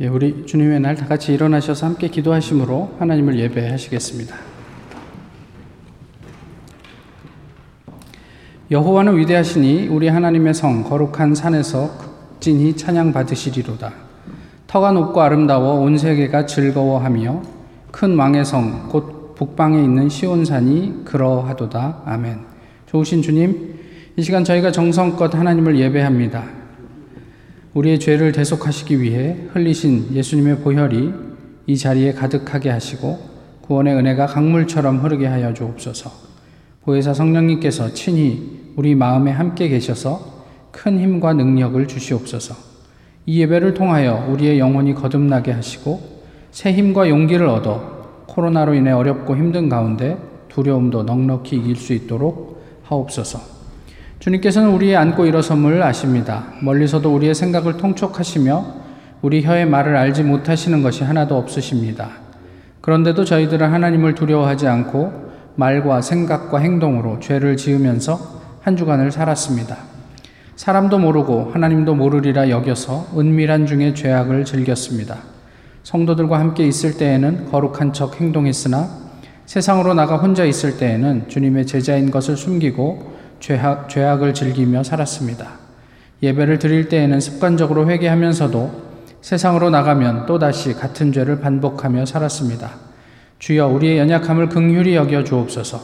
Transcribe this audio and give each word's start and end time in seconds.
예, 0.00 0.06
우리 0.06 0.46
주님의 0.46 0.80
날 0.80 0.94
다 0.96 1.06
같이 1.06 1.32
일어나셔서 1.32 1.86
함께 1.86 2.08
기도하심으로 2.08 2.96
하나님을 2.98 3.38
예배하시겠습니다. 3.38 4.36
여호와는 8.70 9.16
위대하시니 9.16 9.88
우리 9.88 10.08
하나님의 10.08 10.54
성 10.54 10.84
거룩한 10.84 11.34
산에서 11.34 11.90
극진히 11.98 12.76
찬양 12.76 13.12
받으시리로다. 13.12 13.92
터가 14.66 14.92
높고 14.92 15.20
아름다워 15.20 15.80
온 15.80 15.96
세계가 15.96 16.46
즐거워하며 16.46 17.42
큰 17.90 18.16
왕의 18.16 18.44
성 18.44 18.88
곧 18.90 19.34
북방에 19.34 19.82
있는 19.82 20.08
시온산이 20.08 21.02
그러하도다. 21.04 22.02
아멘. 22.04 22.40
좋으신 22.86 23.22
주님, 23.22 23.78
이 24.16 24.22
시간 24.22 24.42
저희가 24.42 24.72
정성껏 24.72 25.32
하나님을 25.32 25.78
예배합니다. 25.78 26.57
우리의 27.78 28.00
죄를 28.00 28.32
대속하시기 28.32 29.00
위해 29.00 29.36
흘리신 29.52 30.08
예수님의 30.12 30.58
보혈이 30.62 31.12
이 31.68 31.76
자리에 31.76 32.12
가득하게 32.12 32.70
하시고 32.70 33.20
구원의 33.62 33.94
은혜가 33.94 34.26
강물처럼 34.26 34.98
흐르게 34.98 35.26
하여 35.26 35.54
주옵소서. 35.54 36.10
보혜사 36.82 37.14
성령님께서 37.14 37.92
친히 37.94 38.72
우리 38.74 38.96
마음에 38.96 39.30
함께 39.30 39.68
계셔서 39.68 40.44
큰 40.72 40.98
힘과 40.98 41.34
능력을 41.34 41.86
주시옵소서. 41.86 42.56
이 43.26 43.42
예배를 43.42 43.74
통하여 43.74 44.26
우리의 44.28 44.58
영혼이 44.58 44.94
거듭나게 44.94 45.52
하시고 45.52 46.00
새 46.50 46.72
힘과 46.72 47.08
용기를 47.08 47.46
얻어 47.46 48.24
코로나로 48.26 48.74
인해 48.74 48.90
어렵고 48.90 49.36
힘든 49.36 49.68
가운데 49.68 50.16
두려움도 50.48 51.04
넉넉히 51.04 51.56
이길 51.56 51.76
수 51.76 51.92
있도록 51.92 52.60
하옵소서. 52.82 53.57
주님께서는 54.18 54.70
우리의 54.70 54.96
안고 54.96 55.26
일어섬을 55.26 55.80
아십니다. 55.80 56.46
멀리서도 56.60 57.14
우리의 57.14 57.36
생각을 57.36 57.76
통촉하시며 57.76 58.88
우리 59.22 59.44
혀의 59.44 59.66
말을 59.66 59.96
알지 59.96 60.24
못하시는 60.24 60.82
것이 60.82 61.04
하나도 61.04 61.36
없으십니다. 61.36 62.10
그런데도 62.80 63.24
저희들은 63.24 63.72
하나님을 63.72 64.14
두려워하지 64.14 64.66
않고 64.66 65.28
말과 65.54 66.00
생각과 66.00 66.58
행동으로 66.58 67.20
죄를 67.20 67.56
지으면서 67.56 68.18
한 68.60 68.76
주간을 68.76 69.12
살았습니다. 69.12 69.76
사람도 70.56 70.98
모르고 70.98 71.50
하나님도 71.52 71.94
모르리라 71.94 72.50
여겨서 72.50 73.06
은밀한 73.16 73.66
중에 73.66 73.94
죄악을 73.94 74.44
즐겼습니다. 74.44 75.18
성도들과 75.84 76.40
함께 76.40 76.66
있을 76.66 76.96
때에는 76.96 77.50
거룩한 77.50 77.92
척 77.92 78.20
행동했으나 78.20 78.88
세상으로 79.46 79.94
나가 79.94 80.16
혼자 80.16 80.44
있을 80.44 80.76
때에는 80.76 81.28
주님의 81.28 81.66
제자인 81.66 82.10
것을 82.10 82.36
숨기고 82.36 83.17
죄악, 83.40 83.88
죄악을 83.88 84.34
즐기며 84.34 84.82
살았습니다. 84.82 85.46
예배를 86.22 86.58
드릴 86.58 86.88
때에는 86.88 87.20
습관적으로 87.20 87.88
회개하면서도 87.88 88.88
세상으로 89.20 89.70
나가면 89.70 90.26
또다시 90.26 90.74
같은 90.74 91.12
죄를 91.12 91.40
반복하며 91.40 92.06
살았습니다. 92.06 92.70
주여 93.38 93.68
우리의 93.68 93.98
연약함을 93.98 94.48
긍휼히 94.48 94.94
여겨 94.94 95.24
주옵소서. 95.24 95.80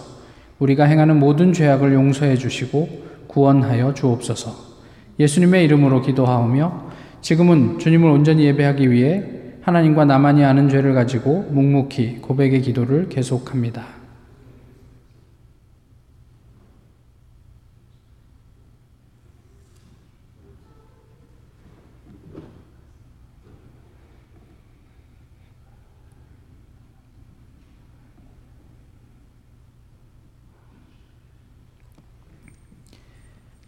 우리가 0.58 0.84
행하는 0.84 1.18
모든 1.18 1.52
죄악을 1.52 1.92
용서해 1.94 2.36
주시고 2.36 3.04
구원하여 3.26 3.94
주옵소서. 3.94 4.74
예수님의 5.18 5.64
이름으로 5.64 6.02
기도하오며 6.02 6.84
지금은 7.20 7.78
주님을 7.78 8.10
온전히 8.10 8.44
예배하기 8.46 8.90
위해 8.90 9.24
하나님과 9.62 10.04
나만이 10.04 10.44
아는 10.44 10.68
죄를 10.68 10.94
가지고 10.94 11.46
묵묵히 11.50 12.18
고백의 12.20 12.60
기도를 12.62 13.08
계속합니다. 13.08 14.03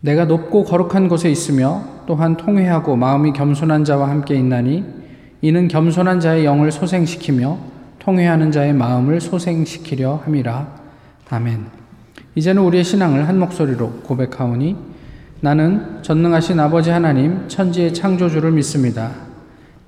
내가 0.06 0.24
높고 0.24 0.62
거룩한 0.62 1.08
곳에 1.08 1.28
있으며 1.28 1.82
또한 2.06 2.36
통회하고 2.36 2.94
마음이 2.94 3.32
겸손한 3.32 3.84
자와 3.84 4.08
함께 4.08 4.36
있나니 4.36 4.84
이는 5.42 5.66
겸손한 5.66 6.20
자의 6.20 6.44
영을 6.44 6.70
소생시키며 6.70 7.58
통회하는 7.98 8.52
자의 8.52 8.72
마음을 8.72 9.20
소생시키려 9.20 10.22
함이라. 10.24 10.68
아멘. 11.28 11.66
이제는 12.36 12.62
우리의 12.62 12.84
신앙을 12.84 13.26
한 13.26 13.40
목소리로 13.40 14.02
고백하오니 14.04 14.76
나는 15.40 16.02
전능하신 16.02 16.60
아버지 16.60 16.90
하나님 16.90 17.48
천지의 17.48 17.92
창조주를 17.92 18.52
믿습니다. 18.52 19.10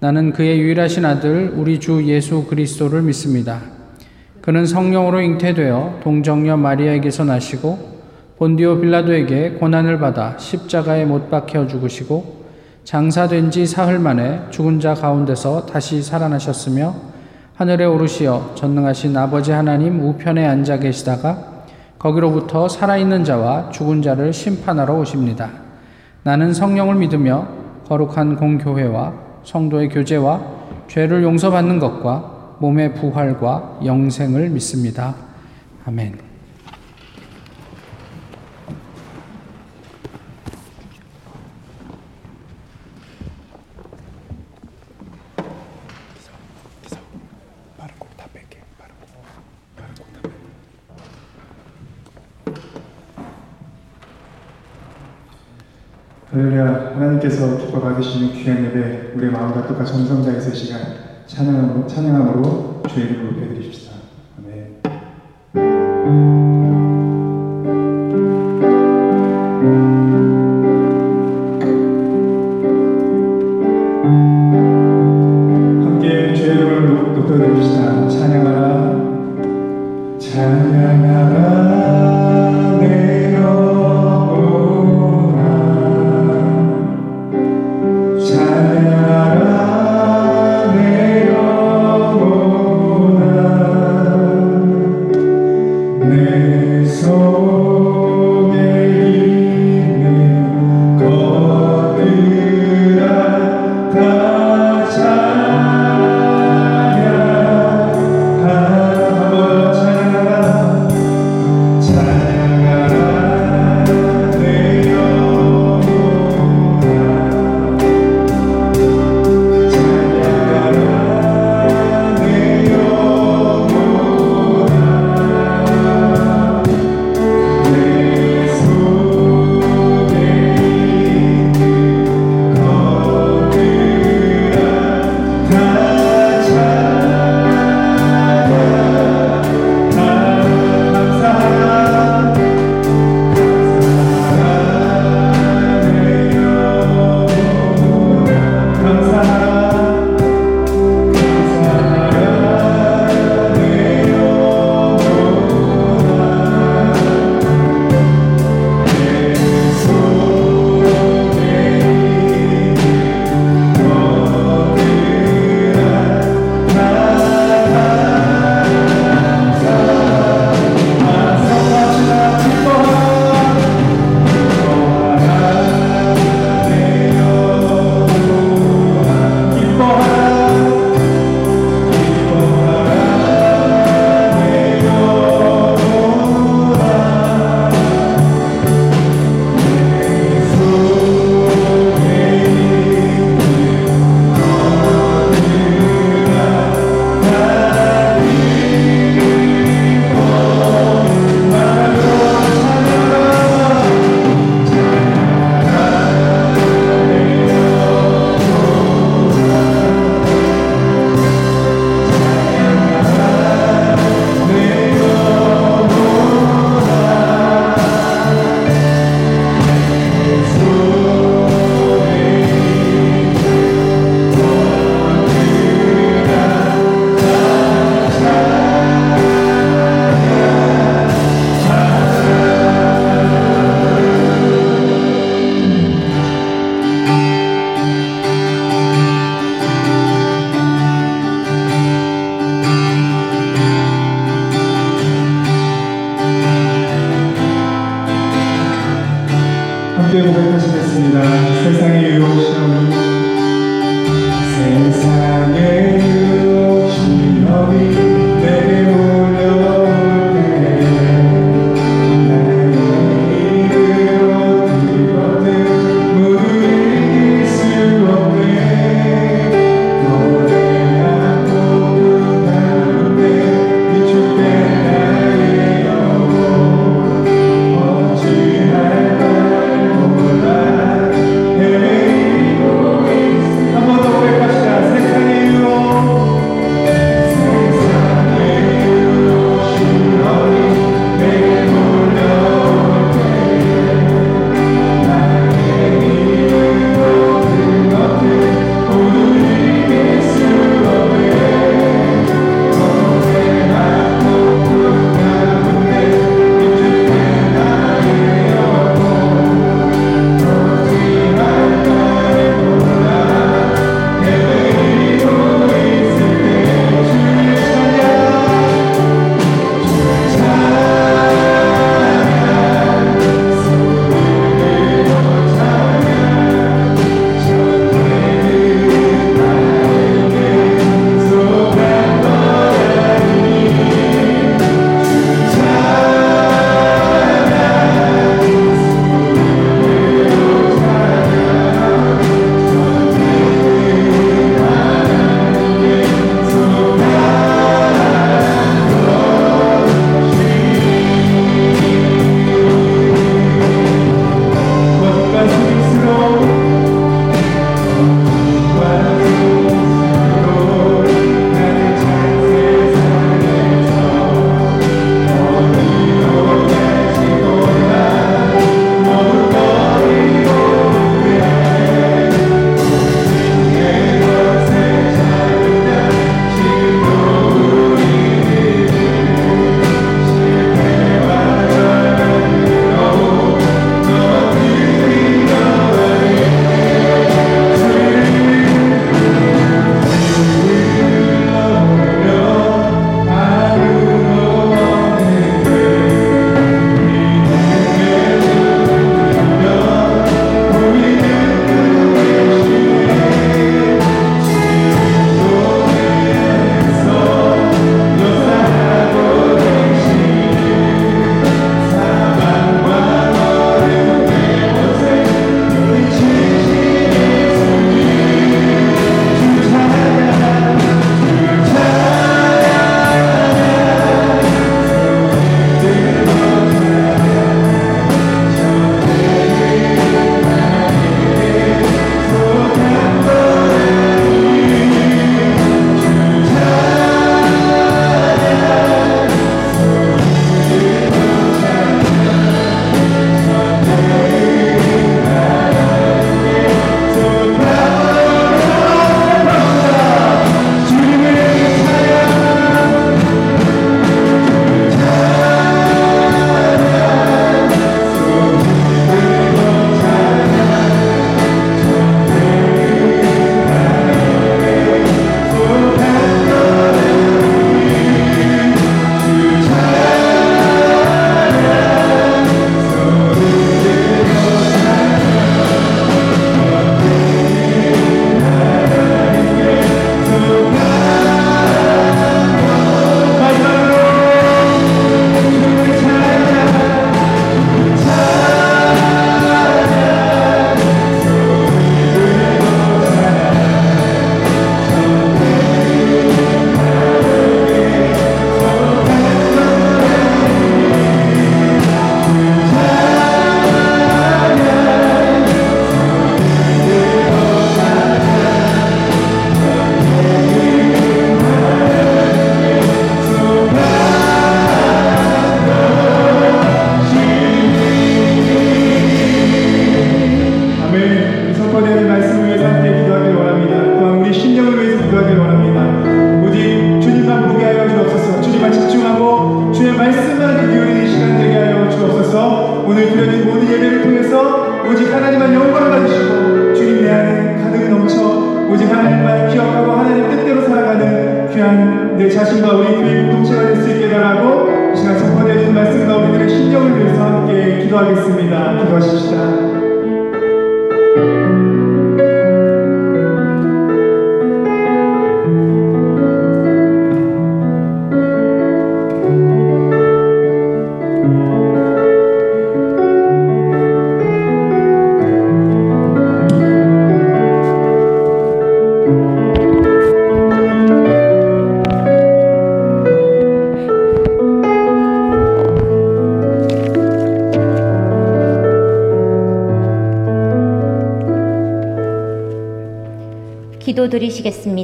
나는 0.01 0.33
그의 0.33 0.59
유일하신 0.59 1.05
아들 1.05 1.53
우리 1.55 1.79
주 1.79 2.05
예수 2.07 2.45
그리스도를 2.47 3.03
믿습니다. 3.03 3.61
그는 4.41 4.67
성령으로 4.67 5.21
잉태되어 5.21 6.01
동정녀 6.03 6.57
마리아에게서 6.57 7.23
나시고 7.23 7.98
본디오 8.39 8.81
빌라도에게 8.81 9.55
고난을 9.55 9.99
받아 9.99 10.39
십자가에 10.39 11.05
못 11.05 11.29
박혀 11.29 11.67
죽으시고 11.67 12.39
장사된 12.85 13.51
지 13.51 13.67
사흘 13.67 13.99
만에 13.99 14.43
죽은 14.51 14.79
자 14.79 14.95
가운데서 14.95 15.67
다시 15.67 16.01
살아나셨으며 16.01 16.95
하늘에 17.57 17.85
오르시어 17.85 18.53
전능하신 18.55 19.17
아버지 19.17 19.51
하나님 19.51 20.01
우편에 20.01 20.47
앉아 20.47 20.79
계시다가 20.79 21.65
거기로부터 21.99 22.69
살아있는 22.69 23.25
자와 23.25 23.71
죽은 23.71 24.03
자를 24.03 24.33
심판하러 24.33 24.95
오십니다. 24.95 25.51
나는 26.23 26.55
성령을 26.55 26.95
믿으며 26.95 27.49
거룩한 27.89 28.37
공교회와 28.37 29.15
성도의 29.43 29.89
교제와 29.89 30.41
죄를 30.87 31.25
용서받는 31.25 31.81
것과 31.81 32.57
몸의 32.61 32.95
부활과 32.95 33.81
영생을 33.85 34.49
믿습니다. 34.51 35.17
아멘. 35.85 36.28
할렐루야. 56.31 56.93
하나님께서 56.95 57.57
기뻐 57.57 57.81
받으시는 57.81 58.35
귀한 58.35 58.63
예배 58.67 59.13
우리 59.15 59.31
마음과 59.31 59.67
뜻과 59.67 59.83
정성 59.83 60.23
다해서 60.23 60.53
시간 60.55 60.81
찬양함으로, 61.27 61.87
찬양함으로 61.87 62.83
주의 62.87 63.07
이름을 63.07 63.33
높여드립시다. 63.33 63.95
아멘 64.39 64.83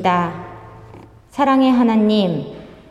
기도드리시겠습니다. 0.04 0.44
사랑의 1.30 1.72
하나님, 1.72 2.44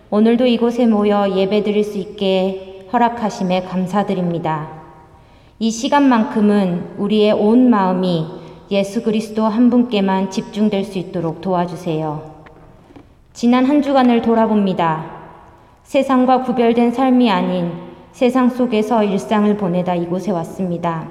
오늘도 0.09 0.47
이곳에 0.47 0.87
모여 0.87 1.29
예배 1.29 1.63
드릴 1.63 1.83
수 1.83 1.97
있게 1.97 2.87
허락하심에 2.91 3.61
감사드립니다. 3.63 4.81
이 5.59 5.71
시간만큼은 5.71 6.95
우리의 6.97 7.31
온 7.31 7.69
마음이 7.69 8.25
예수 8.71 9.03
그리스도 9.03 9.45
한 9.45 9.69
분께만 9.69 10.31
집중될 10.31 10.83
수 10.83 10.97
있도록 10.97 11.41
도와주세요. 11.41 12.33
지난 13.31 13.65
한 13.65 13.81
주간을 13.81 14.21
돌아봅니다. 14.23 15.05
세상과 15.83 16.43
구별된 16.43 16.91
삶이 16.91 17.29
아닌 17.29 17.71
세상 18.11 18.49
속에서 18.49 19.03
일상을 19.03 19.55
보내다 19.57 19.95
이곳에 19.95 20.31
왔습니다. 20.31 21.07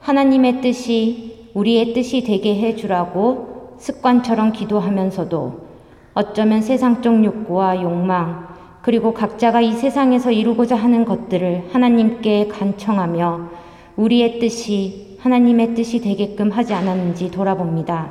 하나님의 0.00 0.60
뜻이 0.60 1.48
우리의 1.54 1.92
뜻이 1.94 2.22
되게 2.22 2.56
해주라고 2.56 3.49
습관처럼 3.80 4.52
기도하면서도 4.52 5.70
어쩌면 6.12 6.60
세상적 6.60 7.24
욕구와 7.24 7.82
욕망, 7.82 8.48
그리고 8.82 9.12
각자가 9.12 9.60
이 9.60 9.72
세상에서 9.72 10.30
이루고자 10.30 10.76
하는 10.76 11.04
것들을 11.04 11.70
하나님께 11.72 12.48
간청하며 12.48 13.48
우리의 13.96 14.38
뜻이 14.38 15.16
하나님의 15.20 15.74
뜻이 15.74 16.00
되게끔 16.00 16.50
하지 16.50 16.74
않았는지 16.74 17.30
돌아봅니다. 17.30 18.10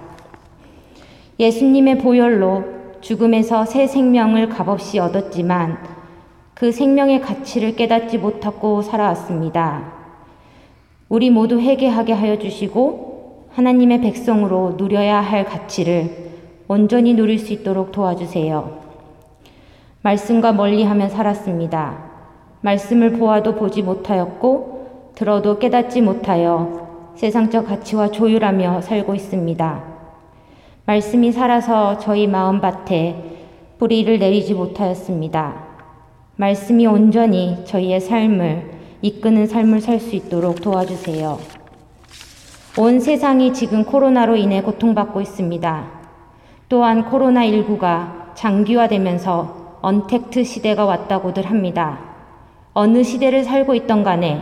예수님의 1.39 1.99
보혈로 1.99 2.63
죽음에서 3.01 3.65
새 3.65 3.87
생명을 3.87 4.49
값없이 4.49 4.99
얻었지만 4.99 5.77
그 6.53 6.71
생명의 6.71 7.21
가치를 7.21 7.75
깨닫지 7.75 8.17
못하고 8.17 8.81
살아왔습니다. 8.81 9.93
우리 11.07 11.29
모두 11.29 11.59
회개하게 11.59 12.13
하여 12.13 12.37
주시고 12.37 13.08
하나님의 13.53 14.01
백성으로 14.01 14.75
누려야 14.77 15.21
할 15.21 15.43
가치를 15.45 16.29
온전히 16.67 17.13
누릴 17.13 17.39
수 17.39 17.51
있도록 17.53 17.91
도와주세요. 17.91 18.79
말씀과 20.01 20.53
멀리하며 20.53 21.09
살았습니다. 21.09 22.09
말씀을 22.61 23.13
보아도 23.13 23.55
보지 23.55 23.81
못하였고 23.81 25.13
들어도 25.15 25.59
깨닫지 25.59 26.01
못하여 26.01 27.13
세상적 27.15 27.67
가치와 27.67 28.11
조율하며 28.11 28.81
살고 28.81 29.15
있습니다. 29.15 29.83
말씀이 30.85 31.31
살아서 31.31 31.97
저희 31.97 32.27
마음밭에 32.27 33.15
뿌리를 33.77 34.19
내리지 34.19 34.53
못하였습니다. 34.53 35.69
말씀이 36.35 36.85
온전히 36.85 37.57
저희의 37.65 37.99
삶을 37.99 38.71
이끄는 39.01 39.47
삶을 39.47 39.81
살 39.81 39.99
수 39.99 40.15
있도록 40.15 40.61
도와주세요. 40.61 41.58
온 42.81 43.01
세상이 43.01 43.51
지금 43.51 43.83
코로나로 43.83 44.37
인해 44.37 44.61
고통받고 44.61 45.19
있습니다. 45.19 45.87
또한 46.69 47.09
코로나19가 47.09 48.33
장기화되면서 48.35 49.79
언택트 49.81 50.45
시대가 50.45 50.85
왔다고들 50.85 51.45
합니다. 51.49 51.99
어느 52.73 53.03
시대를 53.03 53.43
살고 53.43 53.75
있던 53.75 54.05
간에 54.05 54.41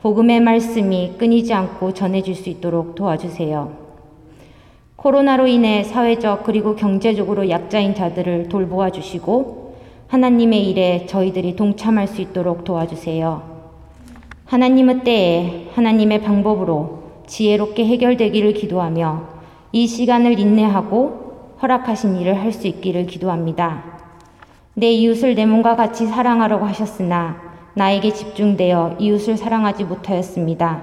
복음의 0.00 0.40
말씀이 0.40 1.16
끊이지 1.18 1.52
않고 1.52 1.92
전해질 1.92 2.34
수 2.34 2.48
있도록 2.48 2.94
도와주세요. 2.94 3.70
코로나로 4.96 5.46
인해 5.46 5.84
사회적 5.84 6.44
그리고 6.44 6.76
경제적으로 6.76 7.50
약자인 7.50 7.94
자들을 7.94 8.48
돌보아 8.48 8.88
주시고 8.88 9.76
하나님의 10.08 10.70
일에 10.70 11.04
저희들이 11.04 11.54
동참할 11.54 12.08
수 12.08 12.22
있도록 12.22 12.64
도와주세요. 12.64 13.42
하나님의 14.46 15.04
때에 15.04 15.66
하나님의 15.74 16.22
방법으로 16.22 17.03
지혜롭게 17.26 17.86
해결되기를 17.86 18.52
기도하며 18.54 19.22
이 19.72 19.86
시간을 19.86 20.38
인내하고 20.38 21.56
허락하신 21.62 22.16
일을 22.16 22.40
할 22.40 22.52
수 22.52 22.66
있기를 22.66 23.06
기도합니다. 23.06 23.82
내 24.74 24.90
이웃을 24.90 25.34
내 25.34 25.46
몸과 25.46 25.76
같이 25.76 26.06
사랑하라고 26.06 26.66
하셨으나 26.66 27.36
나에게 27.74 28.12
집중되어 28.12 28.96
이웃을 28.98 29.36
사랑하지 29.36 29.84
못하였습니다. 29.84 30.82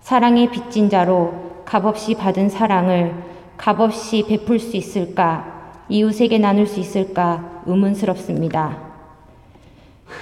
사랑의 0.00 0.50
빚진 0.50 0.88
자로 0.88 1.62
값없이 1.64 2.14
받은 2.14 2.48
사랑을 2.48 3.14
값없이 3.56 4.24
베풀 4.26 4.58
수 4.58 4.76
있을까? 4.76 5.72
이웃에게 5.88 6.38
나눌 6.38 6.66
수 6.66 6.80
있을까? 6.80 7.62
의문스럽습니다. 7.66 8.78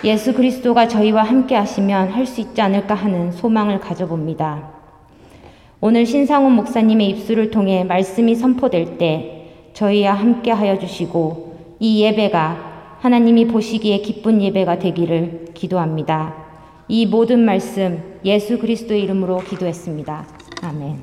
예수 0.04 0.34
그리스도가 0.34 0.88
저희와 0.88 1.22
함께 1.22 1.54
하시면 1.54 2.10
할 2.10 2.26
수 2.26 2.40
있지 2.40 2.60
않을까 2.60 2.94
하는 2.94 3.30
소망을 3.30 3.78
가져봅니다. 3.78 4.75
오늘 5.80 6.06
신상훈 6.06 6.52
목사님의 6.52 7.08
입술을 7.10 7.50
통해 7.50 7.84
말씀이 7.84 8.34
선포될 8.34 8.96
때 8.96 9.70
저희와 9.74 10.14
함께 10.14 10.50
하여 10.50 10.78
주시고 10.78 11.76
이 11.80 12.02
예배가 12.02 12.96
하나님이 13.00 13.46
보시기에 13.48 13.98
기쁜 13.98 14.40
예배가 14.40 14.78
되기를 14.78 15.48
기도합니다. 15.52 16.34
이 16.88 17.04
모든 17.04 17.44
말씀 17.44 18.02
예수 18.24 18.58
그리스도의 18.58 19.02
이름으로 19.02 19.38
기도했습니다. 19.38 20.26
아멘. 20.62 20.96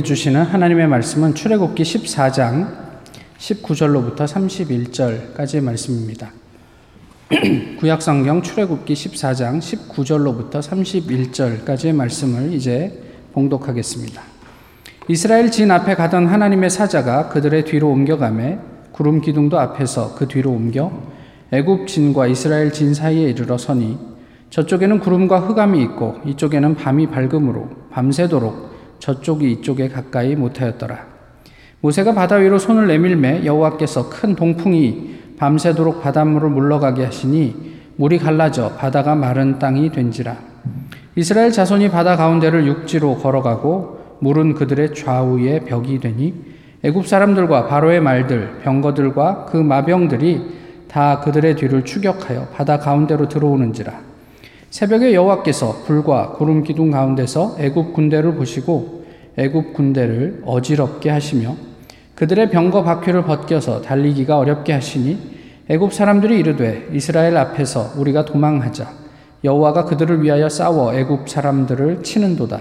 우리에게 0.00 0.02
주시는 0.02 0.42
하나님의 0.42 0.88
말씀은 0.88 1.34
출애굽기 1.34 1.82
14장 1.82 2.68
19절로부터 3.38 4.16
31절까지의 4.16 5.62
말씀입니다. 5.62 6.32
구약 7.78 8.02
성경 8.02 8.42
출애굽기 8.42 8.94
14장 8.94 9.58
19절로부터 9.58 10.60
31절까지의 10.60 11.94
말씀을 11.94 12.52
이제 12.52 13.02
봉독하겠습니다. 13.32 14.22
이스라엘 15.08 15.50
진 15.50 15.70
앞에 15.70 15.94
가던 15.94 16.26
하나님의 16.26 16.70
사자가 16.70 17.28
그들의 17.28 17.64
뒤로 17.64 17.90
옮겨가매 17.90 18.58
구름 18.92 19.20
기둥도 19.20 19.58
앞에서 19.58 20.14
그 20.14 20.28
뒤로 20.28 20.50
옮겨 20.50 20.90
애굽 21.52 21.86
진과 21.86 22.26
이스라엘 22.26 22.72
진 22.72 22.94
사이에 22.94 23.30
이르러 23.30 23.58
서니 23.58 23.98
저쪽에는 24.50 24.98
구름과 25.00 25.40
흑암이 25.40 25.82
있고 25.82 26.16
이쪽에는 26.26 26.74
밤이 26.74 27.08
밝음으로 27.08 27.68
밤새도록 27.90 28.69
저쪽이 29.00 29.50
이쪽에 29.52 29.88
가까이 29.88 30.36
못하였더라. 30.36 31.06
모세가 31.80 32.14
바다 32.14 32.36
위로 32.36 32.58
손을 32.58 32.86
내밀매 32.86 33.44
여호와께서 33.44 34.08
큰 34.10 34.36
동풍이 34.36 35.18
밤새도록 35.38 36.02
바닷물을 36.02 36.50
물러가게 36.50 37.04
하시니 37.04 37.70
물이 37.96 38.18
갈라져 38.18 38.72
바다가 38.76 39.14
마른 39.14 39.58
땅이 39.58 39.90
된지라. 39.90 40.36
이스라엘 41.16 41.50
자손이 41.50 41.90
바다 41.90 42.16
가운데를 42.16 42.66
육지로 42.66 43.16
걸어가고 43.16 44.18
물은 44.20 44.54
그들의 44.54 44.94
좌우에 44.94 45.60
벽이 45.60 45.98
되니 45.98 46.34
애굽 46.82 47.06
사람들과 47.06 47.66
바로의 47.66 48.00
말들 48.00 48.60
병거들과 48.62 49.46
그 49.46 49.56
마병들이 49.56 50.60
다 50.88 51.20
그들의 51.20 51.56
뒤를 51.56 51.84
추격하여 51.84 52.48
바다 52.48 52.78
가운데로 52.78 53.28
들어오는지라 53.28 54.09
새벽에 54.70 55.14
여호와께서 55.14 55.82
불과 55.84 56.30
구름 56.30 56.62
기둥 56.62 56.92
가운데서 56.92 57.56
애굽 57.58 57.92
군대를 57.92 58.36
보시고 58.36 59.04
애굽 59.36 59.74
군대를 59.74 60.42
어지럽게 60.46 61.10
하시며 61.10 61.56
그들의 62.14 62.50
병거 62.50 62.84
바퀴를 62.84 63.24
벗겨서 63.24 63.82
달리기가 63.82 64.38
어렵게 64.38 64.72
하시니 64.72 65.18
애굽 65.68 65.92
사람들이 65.92 66.38
이르되 66.38 66.88
이스라엘 66.92 67.36
앞에서 67.36 67.94
우리가 67.96 68.24
도망하자. 68.24 68.88
여호와가 69.42 69.86
그들을 69.86 70.22
위하여 70.22 70.48
싸워 70.48 70.94
애굽 70.94 71.28
사람들을 71.28 72.04
치는도다. 72.04 72.60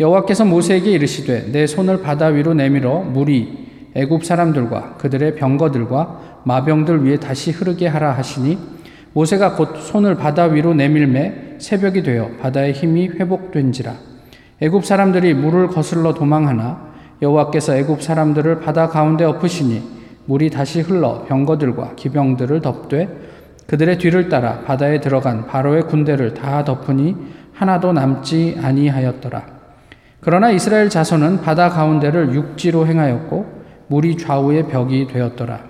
여호와께서 0.00 0.46
모세에게 0.46 0.90
이르시되 0.90 1.50
내 1.52 1.66
손을 1.66 2.00
바다 2.00 2.26
위로 2.26 2.54
내밀어 2.54 3.00
물이 3.00 3.66
애굽 3.94 4.24
사람들과 4.24 4.94
그들의 4.98 5.34
병거들과 5.34 6.42
마병들 6.44 7.04
위에 7.04 7.16
다시 7.16 7.50
흐르게 7.50 7.88
하라 7.88 8.12
하시니 8.12 8.75
모세가 9.16 9.54
곧 9.54 9.78
손을 9.78 10.16
바다 10.16 10.44
위로 10.44 10.74
내밀매 10.74 11.56
새벽이 11.56 12.02
되어 12.02 12.32
바다의 12.38 12.74
힘이 12.74 13.08
회복된지라 13.08 13.94
애굽 14.60 14.84
사람들이 14.84 15.32
물을 15.32 15.68
거슬러 15.68 16.12
도망하나 16.12 16.92
여호와께서 17.22 17.76
애굽 17.76 18.02
사람들을 18.02 18.60
바다 18.60 18.88
가운데 18.88 19.24
엎으시니 19.24 19.82
물이 20.26 20.50
다시 20.50 20.82
흘러 20.82 21.24
병거들과 21.24 21.94
기병들을 21.96 22.60
덮되 22.60 23.08
그들의 23.66 23.96
뒤를 23.96 24.28
따라 24.28 24.60
바다에 24.66 25.00
들어간 25.00 25.46
바로의 25.46 25.84
군대를 25.84 26.34
다 26.34 26.62
덮으니 26.64 27.16
하나도 27.54 27.94
남지 27.94 28.58
아니하였더라. 28.62 29.46
그러나 30.20 30.50
이스라엘 30.50 30.90
자손은 30.90 31.40
바다 31.40 31.70
가운데를 31.70 32.34
육지로 32.34 32.86
행하였고 32.86 33.46
물이 33.86 34.18
좌우의 34.18 34.68
벽이 34.68 35.06
되었더라. 35.06 35.60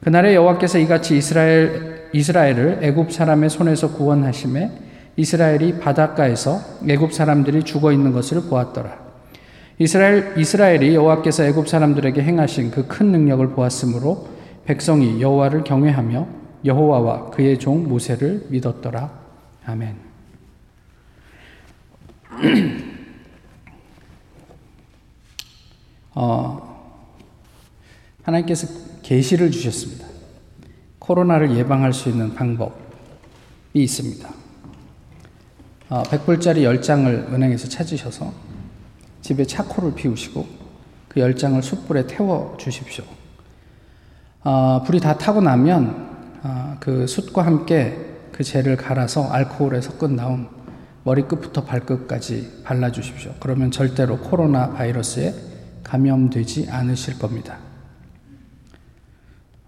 그날에 0.00 0.34
여호와께서 0.34 0.78
이같이 0.78 1.16
이스라엘 1.16 2.01
이스라엘을 2.12 2.78
애굽 2.82 3.12
사람의 3.12 3.50
손에서 3.50 3.92
구원하심에 3.92 4.70
이스라엘이 5.16 5.78
바닷가에서 5.78 6.60
애굽 6.88 7.12
사람들이 7.12 7.64
죽어 7.64 7.92
있는 7.92 8.12
것을 8.12 8.42
보았더라. 8.42 9.02
이스라엘 9.78 10.38
이스라엘이 10.38 10.94
여호와께서 10.94 11.44
애굽 11.44 11.68
사람들에게 11.68 12.22
행하신 12.22 12.70
그 12.70 12.86
큰 12.86 13.10
능력을 13.12 13.48
보았으므로 13.50 14.28
백성이 14.64 15.20
여호와를 15.20 15.64
경외하며 15.64 16.28
여호와와 16.64 17.30
그의 17.30 17.58
종 17.58 17.88
모세를 17.88 18.46
믿었더라. 18.48 19.10
아멘. 19.66 19.96
어, 26.14 26.94
하나님께서 28.22 28.68
계시를 29.02 29.50
주셨습니다. 29.50 30.01
코로나를 31.12 31.54
예방할 31.56 31.92
수 31.92 32.08
있는 32.08 32.34
방법이 32.34 32.72
있습니다. 33.74 34.28
어, 35.90 36.02
100불짜리 36.04 36.62
10장을 36.62 37.32
은행에서 37.32 37.68
찾으셔서 37.68 38.32
집에 39.20 39.44
차코를 39.44 39.94
피우시고 39.94 40.46
그 41.08 41.20
10장을 41.20 41.60
숯불에 41.60 42.06
태워 42.06 42.56
주십시오. 42.58 43.04
어, 44.42 44.82
불이 44.86 45.00
다 45.00 45.18
타고 45.18 45.42
나면 45.42 46.40
어, 46.44 46.76
그 46.80 47.06
숯과 47.06 47.44
함께 47.44 47.98
그 48.32 48.42
재를 48.42 48.76
갈아서 48.76 49.28
알코올에 49.28 49.82
섞은 49.82 50.16
다음 50.16 50.48
머리끝부터 51.04 51.64
발끝까지 51.64 52.62
발라주십시오. 52.64 53.34
그러면 53.38 53.70
절대로 53.70 54.18
코로나 54.18 54.70
바이러스에 54.70 55.34
감염되지 55.82 56.68
않으실 56.70 57.18
겁니다. 57.18 57.58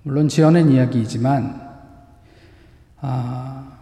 물론 0.06 0.28
지어낸 0.28 0.70
이야기이지만 0.70 1.62
아, 3.00 3.72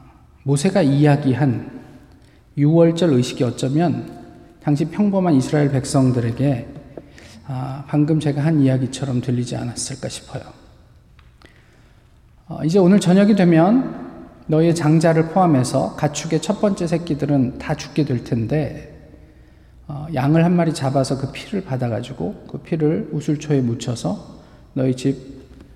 모세가 0.44 0.82
이야기한 0.82 1.82
6월절 2.56 3.12
의식이 3.14 3.42
어쩌면 3.42 4.22
당시 4.62 4.84
평범한 4.84 5.34
이스라엘 5.34 5.72
백성들에게 5.72 6.68
아, 7.48 7.84
방금 7.88 8.20
제가 8.20 8.40
한 8.44 8.60
이야기처럼 8.60 9.20
들리지 9.20 9.56
않았을까 9.56 10.08
싶어요. 10.08 10.42
어, 12.46 12.60
이제 12.64 12.78
오늘 12.78 13.00
저녁이 13.00 13.34
되면 13.34 14.20
너의 14.46 14.76
장자를 14.76 15.30
포함해서 15.30 15.96
가축의 15.96 16.40
첫 16.40 16.60
번째 16.60 16.86
새끼들은 16.86 17.58
다 17.58 17.74
죽게 17.74 18.04
될 18.04 18.22
텐데 18.22 19.10
어, 19.88 20.06
양을 20.14 20.44
한 20.44 20.54
마리 20.54 20.72
잡아서 20.72 21.18
그 21.18 21.32
피를 21.32 21.64
받아가지고 21.64 22.44
그 22.48 22.58
피를 22.58 23.08
우슬초에 23.10 23.60
묻혀서 23.60 24.40
너희 24.74 24.94
집 24.94 25.16
어, 25.16 25.31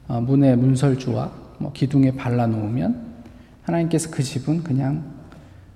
문의 0.08 0.56
문설주와 0.56 1.30
뭐 1.58 1.72
기둥에 1.72 2.12
발라놓으면 2.12 3.06
하나님께서 3.62 4.10
그 4.10 4.22
집은 4.22 4.62
그냥 4.62 5.04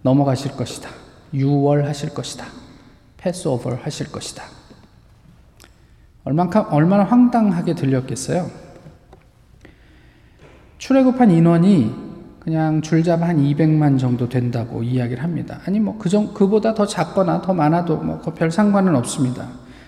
넘어가실 0.03 0.53
것이다. 0.53 0.89
유월하실 1.35 2.15
것이다. 2.15 2.47
패스오버 3.17 3.77
하실 3.83 4.11
것이다. 4.11 4.45
얼마나, 6.25 6.61
얼마나 6.71 7.05
황당하게 7.05 7.75
들렸겠어요? 7.75 8.51
출애굽한 10.79 11.31
인원이 11.31 12.11
그냥 12.41 12.81
줄잡아 12.81 13.29
한 13.29 13.37
200만 13.37 13.99
정도 13.99 14.29
된다고 14.29 14.83
이야기를 14.83 15.23
합니다. 15.23 15.61
아니 15.67 15.79
뭐 15.79 15.99
그정 15.99 16.33
그보다 16.33 16.73
더 16.75 16.87
작거나 16.87 17.43
더 17.43 17.53
많아도 17.53 17.97
뭐 17.99 18.21
별 18.35 18.51
상관은 18.51 18.97
없습니다. 18.97 19.47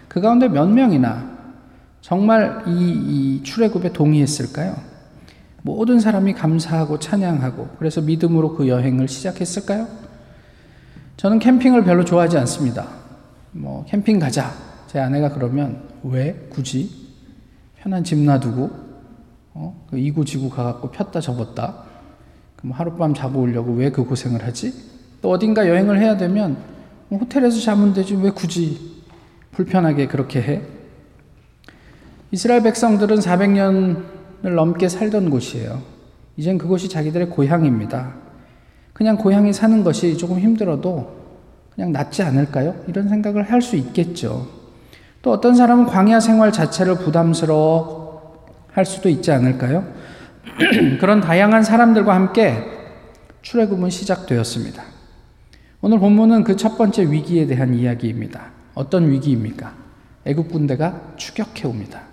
그 0.09 0.20
가운데 0.20 0.48
몇 0.48 0.66
명이나 0.66 1.41
정말 2.02 2.64
이, 2.66 2.70
이 3.38 3.42
출애굽에 3.44 3.92
동의했을까요? 3.92 4.76
모든 5.62 6.00
사람이 6.00 6.34
감사하고 6.34 6.98
찬양하고 6.98 7.76
그래서 7.78 8.00
믿음으로 8.00 8.56
그 8.56 8.68
여행을 8.68 9.06
시작했을까요? 9.08 9.86
저는 11.16 11.38
캠핑을 11.38 11.84
별로 11.84 12.04
좋아하지 12.04 12.36
않습니다. 12.38 12.88
뭐 13.52 13.84
캠핑 13.86 14.18
가자. 14.18 14.52
제 14.88 14.98
아내가 14.98 15.30
그러면 15.32 15.84
왜 16.02 16.48
굳이 16.50 16.90
편한 17.76 18.02
집 18.02 18.18
놔두고 18.18 18.70
어? 19.54 19.86
그 19.88 19.96
이구지구 19.98 20.50
가갖고 20.50 20.90
폈다 20.90 21.20
접었다 21.20 21.84
그럼 22.56 22.72
하룻밤 22.72 23.14
자고 23.14 23.40
오려고 23.40 23.72
왜 23.72 23.90
그 23.90 24.04
고생을 24.04 24.44
하지? 24.44 24.72
또 25.22 25.30
어딘가 25.30 25.68
여행을 25.68 26.00
해야 26.00 26.16
되면 26.16 26.56
뭐 27.08 27.20
호텔에서 27.20 27.60
자면 27.60 27.94
되지 27.94 28.16
왜 28.16 28.30
굳이 28.30 29.02
불편하게 29.52 30.08
그렇게 30.08 30.42
해? 30.42 30.62
이스라엘 32.32 32.62
백성들은 32.62 33.18
400년을 33.18 34.54
넘게 34.54 34.88
살던 34.88 35.28
곳이에요. 35.30 35.82
이젠 36.36 36.56
그곳이 36.56 36.88
자기들의 36.88 37.28
고향입니다. 37.28 38.14
그냥 38.94 39.16
고향에 39.16 39.52
사는 39.52 39.84
것이 39.84 40.16
조금 40.16 40.38
힘들어도 40.38 41.22
그냥 41.74 41.92
낫지 41.92 42.22
않을까요? 42.22 42.74
이런 42.88 43.08
생각을 43.08 43.42
할 43.50 43.60
수 43.60 43.76
있겠죠. 43.76 44.46
또 45.20 45.30
어떤 45.30 45.54
사람은 45.54 45.86
광야 45.86 46.20
생활 46.20 46.52
자체를 46.52 46.96
부담스러워 46.96 48.46
할 48.72 48.84
수도 48.86 49.08
있지 49.08 49.30
않을까요? 49.30 49.86
그런 51.00 51.20
다양한 51.20 51.62
사람들과 51.62 52.14
함께 52.14 52.64
출애굽은 53.42 53.90
시작되었습니다. 53.90 54.82
오늘 55.82 55.98
본문은 55.98 56.44
그 56.44 56.56
첫 56.56 56.78
번째 56.78 57.10
위기에 57.10 57.46
대한 57.46 57.74
이야기입니다. 57.74 58.50
어떤 58.74 59.10
위기입니까? 59.10 59.74
애국 60.24 60.50
군대가 60.50 61.00
추격해 61.16 61.68
옵니다. 61.68 62.12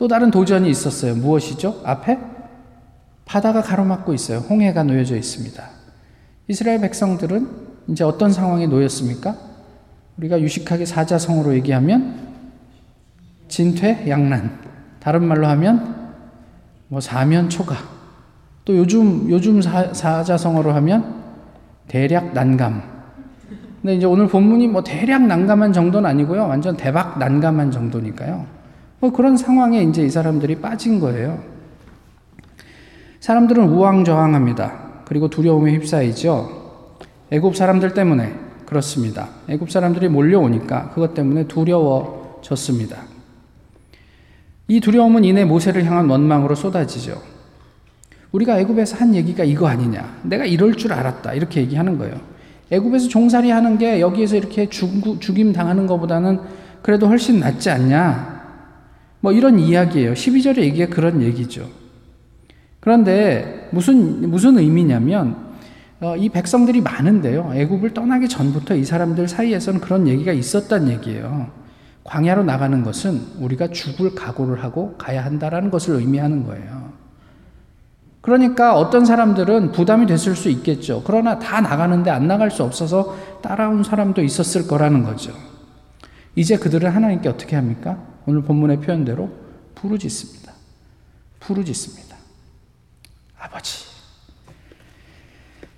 또 0.00 0.08
다른 0.08 0.30
도전이 0.30 0.70
있었어요. 0.70 1.14
무엇이죠? 1.14 1.82
앞에 1.84 2.18
바다가 3.26 3.60
가로막고 3.60 4.14
있어요. 4.14 4.38
홍해가 4.38 4.82
놓여져 4.82 5.14
있습니다. 5.14 5.62
이스라엘 6.48 6.80
백성들은 6.80 7.46
이제 7.88 8.02
어떤 8.02 8.32
상황에 8.32 8.66
놓였습니까? 8.66 9.36
우리가 10.16 10.40
유식하게 10.40 10.86
사자성어로 10.86 11.52
얘기하면 11.56 12.16
진퇴 13.48 14.08
양난. 14.08 14.58
다른 15.00 15.22
말로 15.28 15.46
하면 15.48 16.14
뭐 16.88 17.00
사면 17.00 17.50
초가. 17.50 17.76
또 18.64 18.78
요즘 18.78 19.28
요즘 19.28 19.60
사, 19.60 19.92
사자성어로 19.92 20.72
하면 20.72 21.22
대략 21.88 22.32
난감. 22.32 22.82
근데 23.82 23.96
이제 23.96 24.06
오늘 24.06 24.28
본문이 24.28 24.66
뭐 24.68 24.82
대략 24.82 25.26
난감한 25.26 25.74
정도는 25.74 26.08
아니고요. 26.08 26.48
완전 26.48 26.74
대박 26.78 27.18
난감한 27.18 27.70
정도니까요. 27.70 28.59
뭐 29.00 29.10
그런 29.10 29.36
상황에 29.36 29.82
이제 29.82 30.04
이 30.04 30.10
사람들이 30.10 30.60
빠진 30.60 31.00
거예요. 31.00 31.42
사람들은 33.20 33.68
우왕좌왕합니다. 33.68 35.04
그리고 35.06 35.28
두려움에 35.28 35.72
휩싸이죠. 35.72 36.60
애굽 37.30 37.56
사람들 37.56 37.94
때문에 37.94 38.32
그렇습니다. 38.66 39.28
애굽 39.48 39.70
사람들이 39.70 40.08
몰려오니까 40.08 40.90
그것 40.90 41.14
때문에 41.14 41.48
두려워졌습니다. 41.48 42.96
이 44.68 44.80
두려움은 44.80 45.24
이내 45.24 45.44
모세를 45.44 45.84
향한 45.84 46.08
원망으로 46.08 46.54
쏟아지죠. 46.54 47.20
우리가 48.32 48.60
애굽에서 48.60 48.96
한 48.96 49.14
얘기가 49.14 49.42
이거 49.42 49.66
아니냐. 49.66 50.20
내가 50.22 50.44
이럴 50.44 50.74
줄 50.74 50.92
알았다. 50.92 51.32
이렇게 51.34 51.60
얘기하는 51.60 51.98
거예요. 51.98 52.14
애굽에서 52.70 53.08
종살이 53.08 53.50
하는 53.50 53.78
게 53.78 54.00
여기에서 54.00 54.36
이렇게 54.36 54.68
죽, 54.68 55.20
죽임 55.20 55.52
당하는 55.52 55.88
것보다는 55.88 56.38
그래도 56.82 57.08
훨씬 57.08 57.40
낫지 57.40 57.70
않냐. 57.70 58.39
뭐 59.20 59.32
이런 59.32 59.58
이야기예요. 59.58 60.14
12절의 60.14 60.58
얘기가 60.58 60.94
그런 60.94 61.22
얘기죠. 61.22 61.68
그런데 62.80 63.68
무슨 63.72 64.30
무슨 64.30 64.58
의미냐면 64.58 65.50
어, 66.00 66.16
이 66.16 66.30
백성들이 66.30 66.80
많은데요. 66.80 67.52
애굽을 67.54 67.92
떠나기 67.92 68.28
전부터 68.28 68.74
이 68.74 68.84
사람들 68.84 69.28
사이에서는 69.28 69.80
그런 69.80 70.08
얘기가 70.08 70.32
있었단 70.32 70.88
얘기예요. 70.88 71.48
광야로 72.04 72.42
나가는 72.44 72.82
것은 72.82 73.20
우리가 73.38 73.68
죽을 73.68 74.14
각오를 74.14 74.64
하고 74.64 74.94
가야 74.96 75.22
한다라는 75.24 75.70
것을 75.70 75.96
의미하는 75.96 76.46
거예요. 76.46 76.90
그러니까 78.22 78.76
어떤 78.76 79.04
사람들은 79.04 79.72
부담이 79.72 80.06
됐을 80.06 80.34
수 80.34 80.48
있겠죠. 80.48 81.02
그러나 81.06 81.38
다 81.38 81.60
나가는데 81.60 82.10
안 82.10 82.26
나갈 82.26 82.50
수 82.50 82.62
없어서 82.62 83.16
따라온 83.42 83.82
사람도 83.82 84.22
있었을 84.22 84.66
거라는 84.66 85.04
거죠. 85.04 85.32
이제 86.34 86.56
그들은 86.56 86.90
하나님께 86.90 87.28
어떻게 87.28 87.56
합니까? 87.56 87.98
오늘 88.26 88.42
본문의 88.42 88.80
표현대로 88.80 89.30
부르짖습니다. 89.74 90.52
부르짖습니다. 91.40 92.16
아버지. 93.38 93.86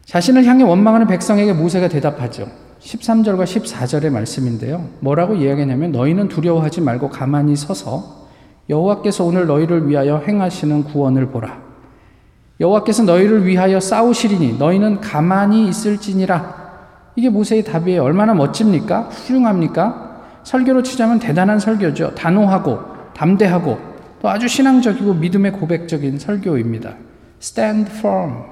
자신을 0.05 0.45
향해 0.45 0.65
원망하는 0.65 1.07
백성에게 1.07 1.53
모세가 1.53 1.89
대답하죠. 1.89 2.47
13절과 2.81 3.45
14절의 3.45 4.11
말씀인데요. 4.11 4.89
뭐라고 5.01 5.37
이야기하냐면 5.37 5.93
너희는 5.93 6.29
두려워하지 6.29 6.81
말고 6.81 7.11
가만히 7.11 7.57
서서 7.57 8.29
여호와께서 8.69 9.25
오늘 9.25 9.47
너희를 9.47 9.89
위하여 9.89 10.19
행하시는 10.19 10.85
구원을 10.85 11.29
보라. 11.29 11.63
여호와께서 12.61 13.05
너희를 13.05 13.47
위하여 13.47 13.81
싸우시리니 13.81 14.59
너희는 14.59 15.01
가만히 15.01 15.69
있을지니라. 15.69 16.63
이게 17.17 17.29
모세의 17.29 17.65
답이에요. 17.65 18.03
얼마나 18.03 18.35
멋집니까? 18.35 19.03
훌륭합니까? 19.03 20.12
설교로 20.45 20.83
치자면 20.83 21.19
대단한 21.19 21.59
설교죠. 21.59 22.15
단호하고 22.15 22.81
담대하고 23.15 23.79
또 24.21 24.29
아주 24.29 24.49
신앙적이고 24.49 25.15
믿음의 25.15 25.53
고백적인 25.53 26.19
설교입니다. 26.19 26.97
Stand 27.41 27.91
firm. 27.91 28.45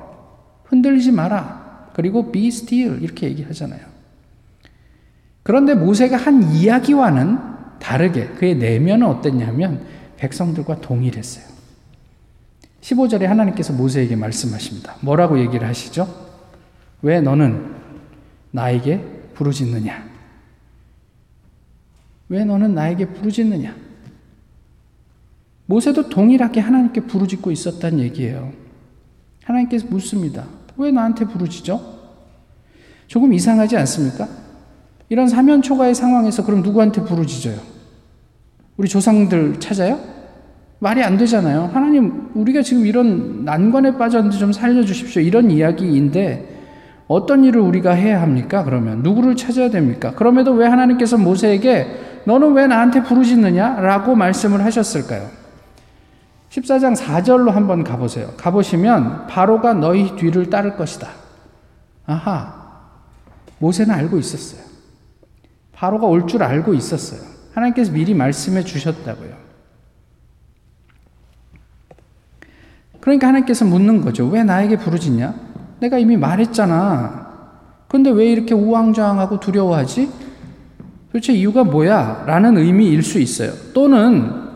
흔들리지 0.65 1.13
마라. 1.13 1.91
그리고 1.95 2.31
be 2.33 2.49
still. 2.49 3.03
이렇게 3.03 3.29
얘기하잖아요. 3.29 3.81
그런데 5.43 5.75
모세가 5.75 6.17
한 6.17 6.43
이야기와는 6.53 7.39
다르게 7.79 8.27
그의 8.29 8.57
내면은 8.57 9.07
어땠냐면 9.07 9.85
백성들과 10.17 10.81
동일했어요. 10.81 11.45
15절에 12.83 13.23
하나님께서 13.23 13.73
모세에게 13.73 14.17
말씀하십니다. 14.17 14.97
뭐라고 15.01 15.39
얘기를 15.39 15.67
하시죠? 15.67 16.09
왜 17.03 17.21
너는 17.21 17.75
나에게 18.51 19.03
부르짖느냐? 19.35 20.10
왜 22.31 22.45
너는 22.45 22.75
나에게 22.75 23.07
부르짖느냐? 23.07 23.75
모세도 25.67 26.09
동일하게 26.09 26.61
하나님께 26.61 27.03
부르짖고 27.03 27.51
있었단 27.51 27.99
얘기예요. 27.99 28.53
하나님께서 29.45 29.87
묻습니다. 29.91 30.47
왜 30.77 30.93
나한테 30.93 31.25
부르짖어? 31.25 31.81
조금 33.09 33.35
이상하지 33.35 33.77
않습니까? 33.77 34.29
이런 35.09 35.29
사면 35.29 35.61
초가의 35.61 35.95
상황에서 35.95 36.45
그럼 36.45 36.63
누구한테 36.63 37.03
부르짖어요? 37.03 37.59
우리 38.77 38.89
조상들 38.89 39.59
찾아요? 39.59 39.99
말이 40.79 41.03
안 41.03 41.19
되잖아요. 41.19 41.71
하나님, 41.73 42.31
우리가 42.35 42.63
지금 42.63 42.87
이런 42.87 43.45
난관에 43.45 43.99
빠졌는데 43.99 44.39
좀 44.39 44.53
살려주십시오. 44.53 45.21
이런 45.21 45.51
이야기인데 45.51 46.59
어떤 47.09 47.45
일을 47.45 47.61
우리가 47.61 47.91
해야 47.91 48.23
합니까? 48.23 48.63
그러면 48.63 49.03
누구를 49.03 49.35
찾아야 49.35 49.69
됩니까? 49.69 50.13
그럼에도 50.15 50.53
왜 50.53 50.67
하나님께서 50.67 51.19
모세에게 51.19 52.10
너는 52.31 52.53
왜 52.53 52.69
나한테 52.69 53.03
부르짖느냐? 53.03 53.81
라고 53.81 54.15
말씀을 54.15 54.65
하셨을까요? 54.65 55.29
14장 56.51 56.97
4절로 56.97 57.51
한번 57.51 57.83
가보세요. 57.83 58.29
가보시면 58.37 59.27
바로가 59.27 59.75
너희 59.75 60.15
뒤를 60.15 60.49
따를 60.49 60.77
것이다. 60.77 61.09
아하. 62.07 62.55
모세는 63.59 63.93
알고 63.93 64.17
있었어요. 64.19 64.61
바로가 65.73 66.07
올 66.07 66.27
줄 66.29 66.45
알고 66.45 66.73
있었어요. 66.75 67.21
하나님께서 67.53 67.91
미리 67.91 68.15
말씀해 68.15 68.63
주셨다고요. 68.63 69.35
그러니까 73.01 73.27
하나님께서 73.27 73.65
묻는 73.65 74.03
거죠. 74.03 74.29
왜 74.29 74.45
나에게 74.45 74.77
부르짖냐? 74.77 75.35
내가 75.81 75.99
이미 75.99 76.17
말했잖아. 76.17 77.29
근데 77.89 78.11
왜 78.11 78.27
이렇게 78.27 78.55
우왕좌왕하고 78.55 79.41
두려워하지? 79.41 80.30
도대체 81.13 81.33
이유가 81.33 81.65
뭐야? 81.65 82.25
라는 82.27 82.57
의미일 82.57 83.03
수 83.03 83.19
있어요. 83.19 83.53
또는 83.75 84.49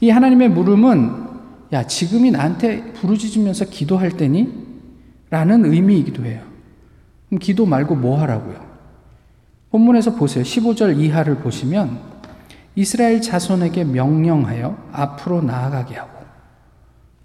이 0.00 0.10
하나님의 0.10 0.50
물음은 0.50 1.26
야, 1.72 1.84
지금이 1.84 2.30
나한테 2.30 2.92
부르짖으면서 2.92 3.64
기도할 3.66 4.12
때니? 4.12 4.66
라는 5.30 5.64
의미이기도 5.64 6.24
해요. 6.24 6.42
그럼 7.28 7.40
기도 7.40 7.66
말고 7.66 7.96
뭐 7.96 8.20
하라고요? 8.20 8.64
본문에서 9.70 10.14
보세요. 10.14 10.44
15절 10.44 10.98
이하를 11.00 11.38
보시면 11.38 11.98
이스라엘 12.76 13.20
자손에게 13.20 13.84
명령하여 13.84 14.76
앞으로 14.92 15.42
나아가게 15.42 15.96
하고 15.96 16.16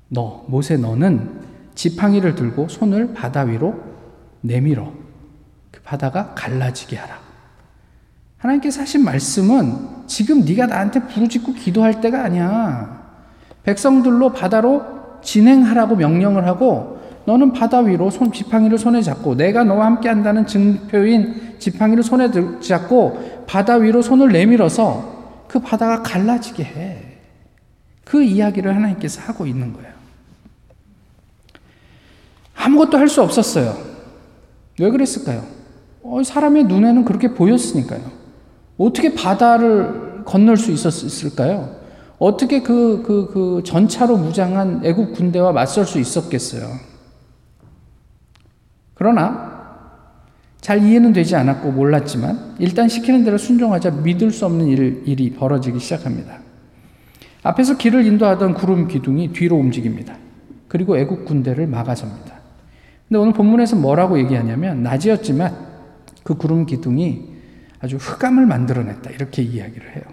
너, 0.09 0.43
모세 0.47 0.77
너는 0.77 1.41
지팡이를 1.75 2.35
들고 2.35 2.67
손을 2.67 3.13
바다 3.13 3.41
위로 3.41 3.79
내밀어. 4.41 4.91
그 5.69 5.81
바다가 5.83 6.33
갈라지게 6.33 6.97
하라. 6.97 7.20
하나님께서 8.41 8.81
하신 8.81 9.03
말씀은 9.03 10.07
지금 10.07 10.43
네가 10.43 10.65
나한테 10.65 11.01
부르짖고 11.07 11.53
기도할 11.53 12.01
때가 12.01 12.23
아니야. 12.23 13.01
백성들로 13.63 14.33
바다로 14.33 14.83
진행하라고 15.21 15.95
명령을 15.95 16.47
하고 16.47 16.99
너는 17.25 17.53
바다 17.53 17.79
위로 17.79 18.09
손 18.09 18.31
지팡이를 18.31 18.79
손에 18.79 19.03
잡고 19.03 19.35
내가 19.35 19.63
너와 19.63 19.85
함께 19.85 20.09
한다는 20.09 20.47
증표인 20.47 21.55
지팡이를 21.59 22.01
손에 22.01 22.29
잡고 22.59 23.45
바다 23.45 23.75
위로 23.75 24.01
손을 24.01 24.31
내밀어서 24.31 25.45
그 25.47 25.59
바다가 25.59 26.01
갈라지게 26.01 26.63
해. 26.63 26.97
그 28.03 28.23
이야기를 28.23 28.75
하나님께서 28.75 29.21
하고 29.21 29.45
있는 29.45 29.71
거예요. 29.73 29.91
아무것도 32.55 32.97
할 32.97 33.07
수 33.07 33.21
없었어요. 33.21 33.75
왜 34.79 34.89
그랬을까요? 34.89 35.45
어, 36.01 36.23
사람의 36.23 36.63
눈에는 36.63 37.05
그렇게 37.05 37.33
보였으니까요. 37.33 38.20
어떻게 38.81 39.13
바다를 39.13 40.23
건널 40.25 40.57
수 40.57 40.71
있었을까요? 40.71 41.75
어떻게 42.17 42.61
그, 42.61 43.03
그, 43.05 43.29
그 43.31 43.61
전차로 43.63 44.17
무장한 44.17 44.81
애국 44.83 45.13
군대와 45.13 45.51
맞설 45.51 45.85
수 45.85 45.99
있었겠어요? 45.99 46.67
그러나 48.95 49.51
잘 50.61 50.83
이해는 50.83 51.13
되지 51.13 51.35
않았고 51.35 51.71
몰랐지만 51.71 52.55
일단 52.59 52.87
시키는 52.87 53.23
대로 53.23 53.37
순종하자 53.37 53.91
믿을 53.91 54.31
수 54.31 54.45
없는 54.45 54.67
일, 54.67 55.03
일이 55.05 55.31
벌어지기 55.31 55.79
시작합니다. 55.79 56.39
앞에서 57.43 57.77
길을 57.77 58.05
인도하던 58.05 58.53
구름 58.53 58.87
기둥이 58.87 59.33
뒤로 59.33 59.57
움직입니다. 59.57 60.15
그리고 60.67 60.97
애국 60.97 61.25
군대를 61.25 61.65
막아섭니다. 61.67 62.35
근데 63.07 63.19
오늘 63.19 63.33
본문에서 63.33 63.75
뭐라고 63.75 64.19
얘기하냐면 64.19 64.83
낮이었지만 64.83 65.55
그 66.23 66.35
구름 66.35 66.67
기둥이 66.67 67.30
아주 67.81 67.97
흑암을 67.97 68.45
만들어냈다 68.45 69.09
이렇게 69.11 69.41
이야기를 69.41 69.95
해요. 69.95 70.03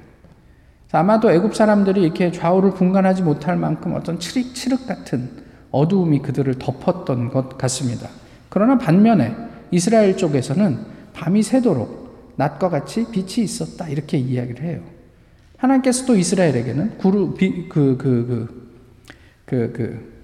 아마도 0.92 1.30
애굽 1.30 1.54
사람들이 1.54 2.02
이렇게 2.02 2.32
좌우를 2.32 2.72
분간하지 2.72 3.22
못할 3.22 3.56
만큼 3.56 3.94
어떤 3.94 4.18
칠흑 4.18 4.86
같은 4.86 5.28
어두움이 5.70 6.20
그들을 6.20 6.54
덮었던 6.58 7.28
것 7.28 7.58
같습니다. 7.58 8.08
그러나 8.48 8.78
반면에 8.78 9.36
이스라엘 9.70 10.16
쪽에서는 10.16 10.78
밤이 11.12 11.42
새도록 11.42 12.32
낮과 12.36 12.70
같이 12.70 13.06
빛이 13.10 13.44
있었다 13.44 13.88
이렇게 13.88 14.16
이야기를 14.16 14.64
해요. 14.64 14.80
하나님께서 15.58 16.06
또 16.06 16.16
이스라엘에게는 16.16 16.98
구루 16.98 17.34
그그 17.34 17.68
그 17.98 18.68
그 19.48 19.72
그 19.72 20.18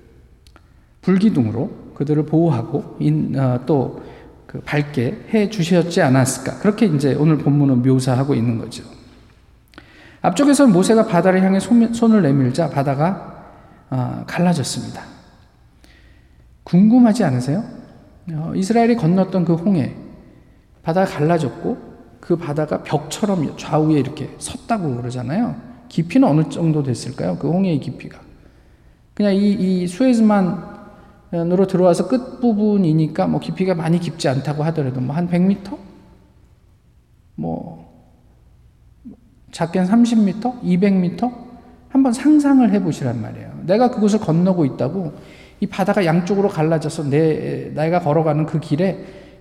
불기둥으로 1.00 1.70
그들을 1.94 2.24
보호하고 2.26 2.96
인, 3.00 3.38
어, 3.38 3.60
또 3.66 4.02
그 4.54 4.60
밝게 4.60 5.26
해 5.34 5.50
주셨지 5.50 6.00
않았을까. 6.00 6.60
그렇게 6.60 6.86
이제 6.86 7.12
오늘 7.14 7.38
본문은 7.38 7.82
묘사하고 7.82 8.36
있는 8.36 8.56
거죠. 8.56 8.84
앞쪽에서 10.22 10.68
모세가 10.68 11.08
바다를 11.08 11.42
향해 11.42 11.58
손, 11.58 11.82
을 11.82 12.22
내밀자 12.22 12.70
바다가 12.70 13.34
어, 13.90 14.22
갈라졌습니다. 14.28 15.02
궁금하지 16.62 17.24
않으세요? 17.24 17.64
어, 18.32 18.52
이스라엘이 18.54 18.94
건넜던 18.94 19.44
그 19.44 19.54
홍해, 19.54 19.92
바다가 20.84 21.10
갈라졌고 21.10 21.76
그 22.20 22.36
바다가 22.36 22.84
벽처럼 22.84 23.56
좌우에 23.56 23.98
이렇게 23.98 24.36
섰다고 24.38 24.94
그러잖아요. 24.94 25.56
깊이는 25.88 26.28
어느 26.28 26.48
정도 26.48 26.84
됐을까요? 26.84 27.38
그 27.38 27.50
홍해의 27.50 27.80
깊이가. 27.80 28.20
그냥 29.14 29.34
이, 29.34 29.50
이 29.50 29.86
수에즈만 29.88 30.73
으로 31.34 31.66
들어와서 31.66 32.08
끝 32.08 32.40
부분이니까 32.40 33.26
뭐 33.26 33.40
깊이가 33.40 33.74
많이 33.74 33.98
깊지 33.98 34.28
않다고 34.28 34.62
하더라도 34.64 35.00
뭐 35.00 35.16
한 35.16 35.28
100m? 35.28 35.76
뭐 37.36 37.92
작게는 39.52 39.88
30m? 39.88 40.62
200m? 40.62 41.32
한번 41.88 42.12
상상을 42.12 42.70
해 42.72 42.82
보시란 42.82 43.20
말이에요. 43.20 43.60
내가 43.66 43.90
그곳을 43.90 44.18
건너고 44.20 44.64
있다고 44.64 45.12
이 45.60 45.66
바다가 45.66 46.04
양쪽으로 46.04 46.48
갈라져서 46.48 47.10
내 47.10 47.72
내가 47.74 48.00
걸어가는 48.00 48.46
그 48.46 48.60
길에 48.60 48.98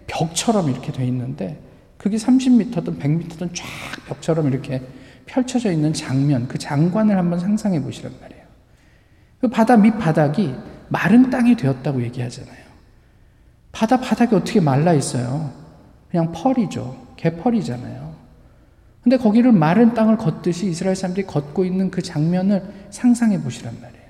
벽처럼 0.08 0.70
이렇게 0.70 0.92
돼 0.92 1.06
있는데 1.08 1.60
그게 1.98 2.18
30m든 2.18 3.00
100m든 3.00 3.54
쫙 3.54 3.66
벽처럼 4.08 4.48
이렇게 4.48 4.82
펼쳐져 5.26 5.72
있는 5.72 5.94
장면, 5.94 6.48
그 6.48 6.58
장관을 6.58 7.18
한번 7.18 7.40
상상해 7.40 7.82
보시란 7.82 8.12
말이에요. 8.22 8.44
그 9.42 9.48
바다 9.48 9.78
밑바닥이 9.78 10.54
마른 10.90 11.30
땅이 11.30 11.56
되었다고 11.56 12.02
얘기하잖아요. 12.04 12.64
바다 13.72 14.00
바닥이 14.00 14.36
어떻게 14.36 14.60
말라 14.60 14.94
있어요? 14.94 15.52
그냥 16.10 16.32
펄이죠. 16.32 17.14
개펄이잖아요. 17.18 18.14
근데 19.02 19.18
거기를 19.18 19.52
마른 19.52 19.94
땅을 19.94 20.18
걷듯이 20.18 20.70
이스라엘 20.70 20.96
사람들이 20.96 21.28
걷고 21.28 21.66
있는 21.66 21.92
그 21.92 22.02
장면을 22.02 22.64
상상해 22.90 23.42
보시란 23.42 23.76
말이에요. 23.82 24.04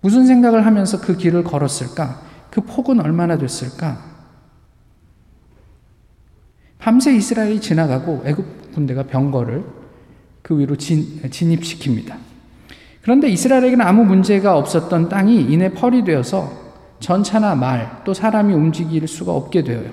무슨 0.00 0.26
생각을 0.26 0.64
하면서 0.64 1.00
그 1.00 1.16
길을 1.16 1.44
걸었을까? 1.44 2.22
그 2.50 2.62
폭은 2.62 3.00
얼마나 3.00 3.36
됐을까? 3.36 4.02
밤새 6.78 7.14
이스라엘이 7.14 7.60
지나가고 7.60 8.22
애굽 8.24 8.72
군대가 8.72 9.02
병거를 9.02 9.64
그 10.42 10.58
위로 10.58 10.76
진, 10.76 11.20
진입시킵니다. 11.20 12.16
그런데 13.02 13.28
이스라엘에게는 13.28 13.84
아무 13.84 14.04
문제가 14.04 14.56
없었던 14.56 15.08
땅이 15.08 15.42
이내 15.42 15.70
펄이 15.70 16.04
되어서 16.04 16.68
전차나 17.00 17.54
말 17.54 18.02
또 18.04 18.14
사람이 18.14 18.54
움직일 18.54 19.06
수가 19.06 19.32
없게 19.32 19.62
되어요. 19.62 19.90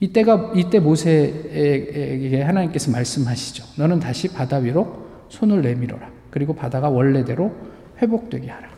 이때가 0.00 0.52
이때 0.54 0.80
모세에게 0.80 2.42
하나님께서 2.42 2.90
말씀하시죠. 2.90 3.64
너는 3.76 4.00
다시 4.00 4.28
바다 4.28 4.56
위로 4.56 5.06
손을 5.28 5.62
내밀어라. 5.62 6.10
그리고 6.30 6.54
바다가 6.54 6.88
원래대로 6.88 7.54
회복되게 8.02 8.50
하라. 8.50 8.68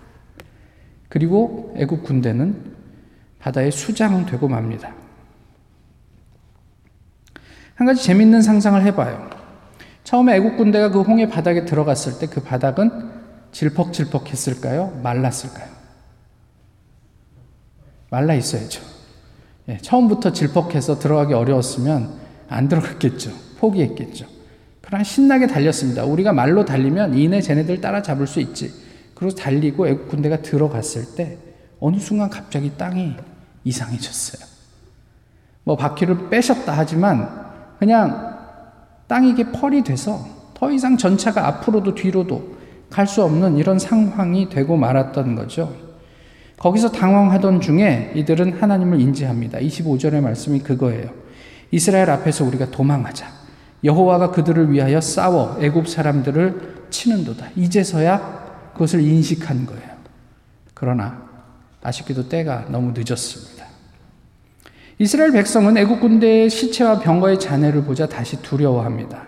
그리고 1.08 1.74
애굽 1.78 2.04
군대는 2.04 2.76
바다에 3.38 3.70
수장되고 3.70 4.48
맙니다. 4.48 4.94
한 7.74 7.86
가지 7.86 8.04
재밌는 8.04 8.42
상상을 8.42 8.82
해봐요. 8.82 9.30
처음에 10.04 10.36
애국 10.36 10.56
군대가 10.56 10.90
그 10.90 11.00
홍해 11.02 11.28
바닥에 11.28 11.64
들어갔을 11.64 12.18
때 12.18 12.26
그 12.26 12.42
바닥은 12.42 13.15
질퍽질퍽 13.56 14.28
했을까요? 14.28 15.00
말랐을까요? 15.02 15.66
말라 18.10 18.34
있어야죠. 18.34 18.82
예, 19.68 19.78
처음부터 19.78 20.32
질퍽해서 20.32 20.98
들어가기 20.98 21.32
어려웠으면 21.32 22.18
안 22.50 22.68
들어갔겠죠. 22.68 23.32
포기했겠죠. 23.58 24.26
그러나 24.82 25.02
신나게 25.02 25.46
달렸습니다. 25.46 26.04
우리가 26.04 26.34
말로 26.34 26.66
달리면 26.66 27.16
이내 27.16 27.40
쟤네들 27.40 27.80
따라잡을 27.80 28.26
수 28.26 28.40
있지. 28.40 28.74
그리고 29.14 29.34
달리고 29.34 29.88
애국 29.88 30.08
군대가 30.10 30.42
들어갔을 30.42 31.16
때 31.16 31.38
어느 31.80 31.98
순간 31.98 32.28
갑자기 32.28 32.76
땅이 32.76 33.16
이상해졌어요. 33.64 34.46
뭐 35.64 35.76
바퀴를 35.76 36.28
빼셨다 36.28 36.74
하지만 36.76 37.46
그냥 37.78 38.38
땅이 39.06 39.30
이게 39.30 39.50
펄이 39.50 39.82
돼서 39.82 40.26
더 40.52 40.70
이상 40.70 40.98
전차가 40.98 41.48
앞으로도 41.48 41.94
뒤로도 41.94 42.55
갈 42.90 43.06
수 43.06 43.22
없는 43.22 43.56
이런 43.58 43.78
상황이 43.78 44.48
되고 44.48 44.76
말았던 44.76 45.34
거죠. 45.34 45.74
거기서 46.58 46.90
당황하던 46.90 47.60
중에 47.60 48.12
이들은 48.14 48.60
하나님을 48.60 49.00
인지합니다. 49.00 49.58
25절의 49.58 50.20
말씀이 50.20 50.60
그거예요. 50.60 51.10
이스라엘 51.70 52.10
앞에서 52.10 52.44
우리가 52.44 52.70
도망하자. 52.70 53.26
여호와가 53.84 54.30
그들을 54.30 54.72
위하여 54.72 55.00
싸워 55.00 55.58
애굽 55.60 55.88
사람들을 55.88 56.86
치는도다. 56.90 57.48
이제서야 57.56 58.72
그것을 58.72 59.00
인식한 59.00 59.66
거예요. 59.66 59.96
그러나 60.74 61.26
아쉽게도 61.82 62.28
때가 62.28 62.66
너무 62.68 62.92
늦었습니다. 62.96 63.66
이스라엘 64.98 65.32
백성은 65.32 65.76
애국 65.76 66.00
군대의 66.00 66.48
시체와 66.48 67.00
병거의 67.00 67.38
잔해를 67.38 67.84
보자 67.84 68.06
다시 68.06 68.40
두려워합니다. 68.40 69.24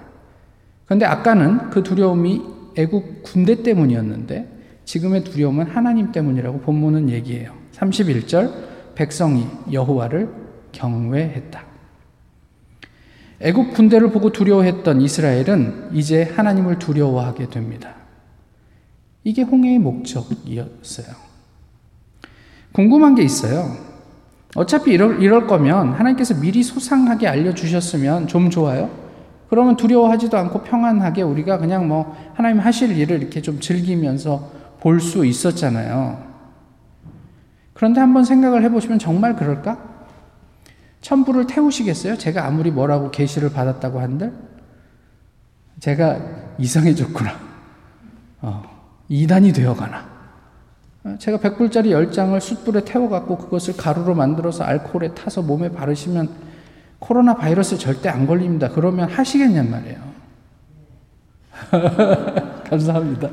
그런데 0.87 1.05
아까는 1.05 1.71
그 1.71 1.83
두려움이 1.83 2.58
애국 2.77 3.23
군대 3.23 3.63
때문이었는데 3.63 4.59
지금의 4.85 5.25
두려움은 5.25 5.67
하나님 5.67 6.13
때문이라고 6.13 6.61
본문은 6.61 7.11
얘기해요. 7.11 7.53
31절 7.73 8.95
백성이 8.95 9.47
여호와를 9.73 10.29
경외했다. 10.73 11.63
애국 13.41 13.75
군대를 13.75 14.11
보고 14.11 14.33
두려워했던 14.33 15.01
이스라엘은 15.01 15.91
이제 15.93 16.25
하나님을 16.25 16.79
두려워하게 16.79 17.51
됩니다. 17.51 17.95
이게 19.23 19.43
홍해의 19.43 19.79
목적이었어요. 19.79 21.07
궁금한 22.73 23.15
게 23.15 23.23
있어요. 23.23 23.77
어차피 24.55 24.93
이럴, 24.93 25.23
이럴 25.23 25.47
거면 25.47 25.93
하나님께서 25.93 26.35
미리 26.41 26.63
소상하게 26.63 27.29
알려주셨으면 27.29 28.27
좀 28.27 28.51
좋아요. 28.51 29.08
그러면 29.49 29.77
두려워하지도 29.77 30.37
않고 30.37 30.63
평안하게 30.63 31.23
우리가 31.23 31.59
그냥 31.59 31.89
뭐 31.89 32.17
하나님 32.35 32.59
하실 32.61 32.97
일을 32.97 33.21
이렇게 33.23 33.41
좀 33.41 33.61
즐기면서 33.61 34.51
볼 34.81 35.01
수 35.01 35.25
있었잖아요. 35.25 36.27
그런데 37.75 38.01
한번 38.01 38.25
생각을 38.25 38.63
해보시면 38.65 38.99
정말 38.99 39.35
그럴까? 39.37 39.79
천부를 41.01 41.47
태우시겠어요? 41.47 42.19
제가 42.19 42.45
아무리 42.47 42.71
뭐라고 42.71 43.11
계시를 43.11 43.51
받았다고 43.53 44.01
한들 44.01 44.33
제가 45.81 46.19
이상해졌구나. 46.59 47.31
어, 48.43 48.63
이단이 49.09 49.53
되어가나. 49.53 50.19
제가 51.19 51.39
100불짜리 51.39 51.87
10장을 51.91 52.39
숯불에 52.41 52.85
태워갖고 52.85 53.39
그것을 53.39 53.77
가루로 53.77 54.15
만들어서 54.15 54.65
알코올에 54.65 55.15
타서 55.15 55.43
몸에 55.43 55.71
바르시면 55.71 56.29
코로나 56.99 57.35
바이러스 57.35 57.79
절대 57.79 58.09
안 58.09 58.27
걸립니다. 58.27 58.69
그러면 58.69 59.09
하시겠냔 59.09 59.71
말이에요. 59.71 59.99
감사합니다. 62.69 63.29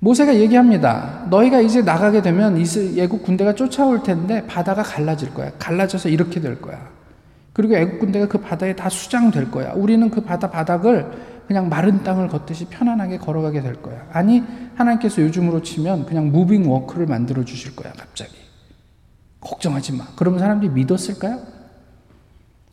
모세가 0.00 0.34
얘기합니다. 0.34 1.26
너희가 1.30 1.60
이제 1.60 1.80
나가게 1.80 2.22
되면 2.22 2.58
예국 2.96 3.22
군대가 3.22 3.54
쫓아올 3.54 4.02
텐데 4.02 4.44
바다가 4.48 4.82
갈라질 4.82 5.32
거야. 5.32 5.52
갈라져서 5.60 6.08
이렇게 6.08 6.40
될 6.40 6.60
거야. 6.60 6.90
그리고 7.52 7.76
애굽 7.76 8.00
군대가 8.00 8.26
그 8.26 8.38
바다에 8.38 8.74
다 8.74 8.88
수장될 8.88 9.52
거야. 9.52 9.72
우리는 9.74 10.10
그 10.10 10.22
바다 10.22 10.50
바닥을 10.50 11.06
그냥 11.46 11.68
마른 11.68 12.02
땅을 12.02 12.28
걷듯이 12.28 12.64
편안하게 12.64 13.18
걸어가게 13.18 13.60
될 13.60 13.80
거야. 13.80 14.06
아니, 14.12 14.42
하나님께서 14.74 15.22
요즘으로 15.22 15.62
치면 15.62 16.06
그냥 16.06 16.32
무빙 16.32 16.68
워크를 16.68 17.06
만들어 17.06 17.44
주실 17.44 17.76
거야, 17.76 17.92
갑자기. 17.92 18.41
걱정하지 19.42 19.92
마. 19.92 20.06
그러면 20.16 20.40
사람들이 20.40 20.70
믿었을까요? 20.72 21.40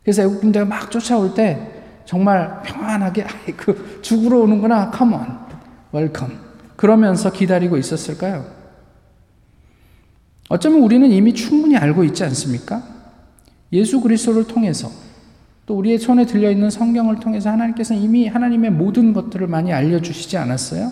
그래서 0.02 0.22
애굽 0.22 0.40
군대가 0.40 0.64
막 0.64 0.90
쫓아올 0.90 1.34
때 1.34 1.82
정말 2.04 2.62
평안하게 2.62 3.24
아이 3.24 3.52
그 3.56 4.00
죽으러 4.02 4.38
오는구나. 4.38 4.90
Come 4.90 5.11
on. 5.11 5.26
Welcome. 5.92 6.38
그러면서 6.76 7.30
기다리고 7.30 7.76
있었을까요? 7.76 8.46
어쩌면 10.48 10.80
우리는 10.80 11.08
이미 11.10 11.34
충분히 11.34 11.76
알고 11.76 12.02
있지 12.04 12.24
않습니까? 12.24 12.82
예수 13.72 14.00
그리스도를 14.00 14.46
통해서 14.46 14.90
또 15.66 15.76
우리의 15.76 15.98
손에 15.98 16.26
들려 16.26 16.50
있는 16.50 16.70
성경을 16.70 17.20
통해서 17.20 17.50
하나님께서는 17.50 18.02
이미 18.02 18.26
하나님의 18.26 18.70
모든 18.70 19.12
것들을 19.12 19.46
많이 19.46 19.72
알려 19.72 20.00
주시지 20.00 20.36
않았어요? 20.36 20.90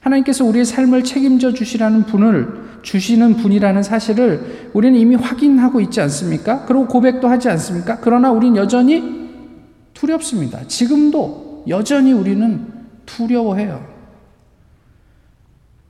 하나님께서 0.00 0.44
우리의 0.44 0.66
삶을 0.66 1.04
책임져 1.04 1.54
주시라는 1.54 2.04
분을 2.04 2.71
주시는 2.82 3.36
분이라는 3.36 3.82
사실을 3.82 4.70
우리는 4.72 4.98
이미 4.98 5.14
확인하고 5.14 5.80
있지 5.80 6.00
않습니까? 6.00 6.64
그리고 6.66 6.86
고백도 6.86 7.28
하지 7.28 7.48
않습니까? 7.48 7.98
그러나 8.00 8.30
우린 8.30 8.56
여전히 8.56 9.22
두렵습니다. 9.94 10.66
지금도 10.66 11.64
여전히 11.68 12.12
우리는 12.12 12.66
두려워해요. 13.06 13.86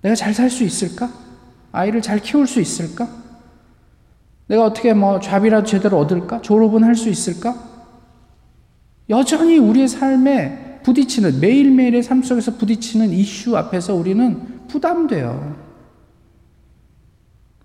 내가 0.02 0.14
잘 0.14 0.34
살 0.34 0.50
수 0.50 0.64
있을까? 0.64 1.10
아이를 1.70 2.02
잘 2.02 2.18
키울 2.20 2.46
수 2.46 2.60
있을까? 2.60 3.08
내가 4.48 4.64
어떻게 4.64 4.92
뭐 4.92 5.20
잡이라도 5.20 5.66
제대로 5.66 5.98
얻을까? 5.98 6.42
졸업은 6.42 6.84
할 6.84 6.94
수 6.94 7.08
있을까? 7.08 7.56
여전히 9.08 9.58
우리의 9.58 9.88
삶에 9.88 10.80
부딪히는 10.82 11.40
매일매일의 11.40 12.02
삶 12.02 12.22
속에서 12.22 12.56
부딪히는 12.56 13.10
이슈 13.10 13.56
앞에서 13.56 13.94
우리는 13.94 14.66
부담돼요. 14.68 15.56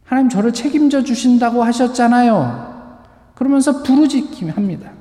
하나님 0.07 0.29
저를 0.29 0.53
책임져 0.53 1.03
주신다고 1.03 1.63
하셨잖아요. 1.63 3.03
그러면서 3.35 3.83
부르짖기 3.83 4.47
합니다. 4.47 4.93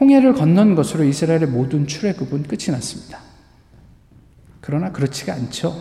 홍해를 0.00 0.34
건넌 0.34 0.76
것으로 0.76 1.02
이스라엘의 1.02 1.48
모든 1.48 1.88
출애굽은 1.88 2.44
끝이 2.44 2.66
났습니다. 2.70 3.18
그러나 4.60 4.92
그렇지가 4.92 5.34
않죠. 5.34 5.74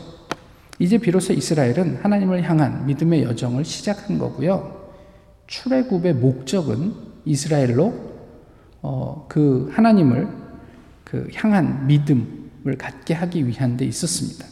이제 0.80 0.97
비로소 0.97 1.32
이스라엘은 1.32 2.00
하나님을 2.02 2.41
향한 2.41 2.88
믿음의 2.88 3.21
여정을 3.21 3.63
시작한 3.63 4.17
거고요. 4.17 4.89
출애굽의 5.45 6.15
목적은 6.15 6.95
이스라엘로 7.24 8.12
어, 8.82 9.28
그 9.30 9.69
하나님을 9.74 10.28
그 11.04 11.30
향한 11.36 11.86
믿음을 11.86 12.78
갖게 12.80 13.13
하기 13.13 13.45
위한 13.45 13.78
데 13.78 13.86
있었습니다. 13.86 14.51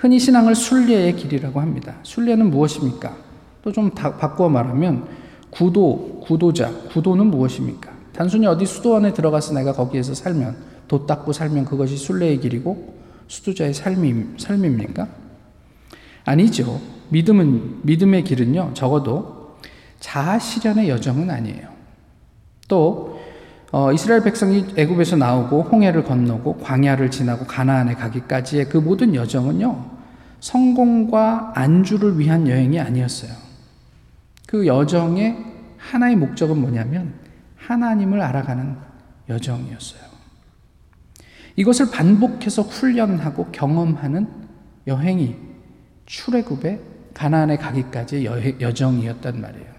흔히 0.00 0.18
신앙을 0.18 0.54
순례의 0.54 1.14
길이라고 1.16 1.60
합니다. 1.60 1.96
순례는 2.02 2.50
무엇입니까? 2.50 3.16
또 3.62 3.70
좀 3.72 3.90
바꾸어 3.90 4.48
말하면 4.48 5.06
구도, 5.50 6.22
구도자, 6.24 6.72
구도는 6.88 7.26
무엇입니까? 7.26 7.92
단순히 8.14 8.46
어디 8.46 8.64
수도원에 8.64 9.12
들어가서 9.12 9.52
내가 9.52 9.72
거기에서 9.74 10.14
살면 10.14 10.56
도 10.88 11.06
닦고 11.06 11.34
살면 11.34 11.66
그것이 11.66 11.96
순례의 11.98 12.40
길이고 12.40 12.94
수도자의 13.28 13.74
삶이, 13.74 14.38
삶입니까? 14.38 15.06
아니죠. 16.24 16.80
믿음은 17.10 17.80
믿음의 17.82 18.24
길은요. 18.24 18.72
적어도 18.74 19.56
자아 20.00 20.38
실현의 20.38 20.88
여정은 20.88 21.30
아니에요. 21.30 21.68
또 22.68 23.09
어, 23.72 23.92
이스라엘 23.92 24.22
백성이 24.22 24.66
애굽에서 24.76 25.16
나오고 25.16 25.62
홍해를 25.62 26.04
건너고 26.04 26.58
광야를 26.58 27.10
지나고 27.10 27.46
가나안에 27.46 27.94
가기까지의 27.94 28.68
그 28.68 28.78
모든 28.78 29.14
여정은요. 29.14 30.00
성공과 30.40 31.52
안주를 31.54 32.18
위한 32.18 32.48
여행이 32.48 32.80
아니었어요. 32.80 33.30
그 34.46 34.66
여정의 34.66 35.36
하나의 35.78 36.16
목적은 36.16 36.60
뭐냐면 36.60 37.14
하나님을 37.56 38.20
알아가는 38.20 38.76
여정이었어요. 39.28 40.10
이것을 41.54 41.90
반복해서 41.90 42.62
훈련하고 42.62 43.52
경험하는 43.52 44.28
여행이 44.86 45.36
출애굽의 46.06 46.80
가나안에 47.14 47.56
가기까지의 47.58 48.24
여, 48.60 48.72
정이었단 48.72 49.40
말이에요. 49.40 49.69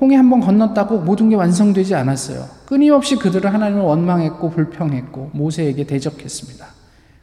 홍해 0.00 0.16
한 0.16 0.28
번 0.30 0.40
건넜다고 0.40 1.00
모든 1.00 1.28
게 1.28 1.36
완성되지 1.36 1.94
않았어요. 1.94 2.48
끊임없이 2.66 3.16
그들은 3.16 3.50
하나님을 3.50 3.82
원망했고 3.82 4.50
불평했고 4.50 5.30
모세에게 5.32 5.84
대적했습니다. 5.86 6.66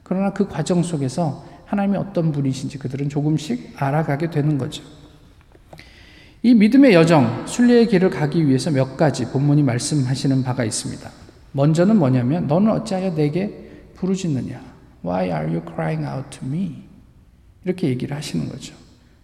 그러나 0.04 0.32
그 0.32 0.48
과정 0.48 0.82
속에서 0.84 1.44
하나님이 1.66 1.98
어떤 1.98 2.32
분이신지 2.32 2.78
그들은 2.80 3.10
조금씩 3.10 3.74
알아가게 3.76 4.30
되는 4.30 4.58
거죠. 4.58 4.84
이 6.44 6.54
믿음의 6.54 6.94
여정, 6.94 7.46
순례의 7.46 7.88
길을 7.88 8.10
가기 8.10 8.48
위해서 8.48 8.72
몇 8.72 8.98
가지 8.98 9.26
본문이 9.26 9.64
말씀하시는 9.64 10.44
바가 10.44 10.64
있습니다. 10.64 11.10
먼저는 11.52 11.98
뭐냐면 11.98 12.48
너는 12.48 12.72
어찌하여 12.72 13.14
내게 13.16 13.70
부르짖느냐? 13.96 14.60
Why 15.06 15.26
are 15.26 15.48
you 15.48 15.62
crying 15.66 16.06
out 16.06 16.40
to 16.40 16.48
me? 16.48 16.84
이렇게 17.64 17.88
얘기를 17.90 18.16
하시는 18.16 18.48
거죠. 18.50 18.74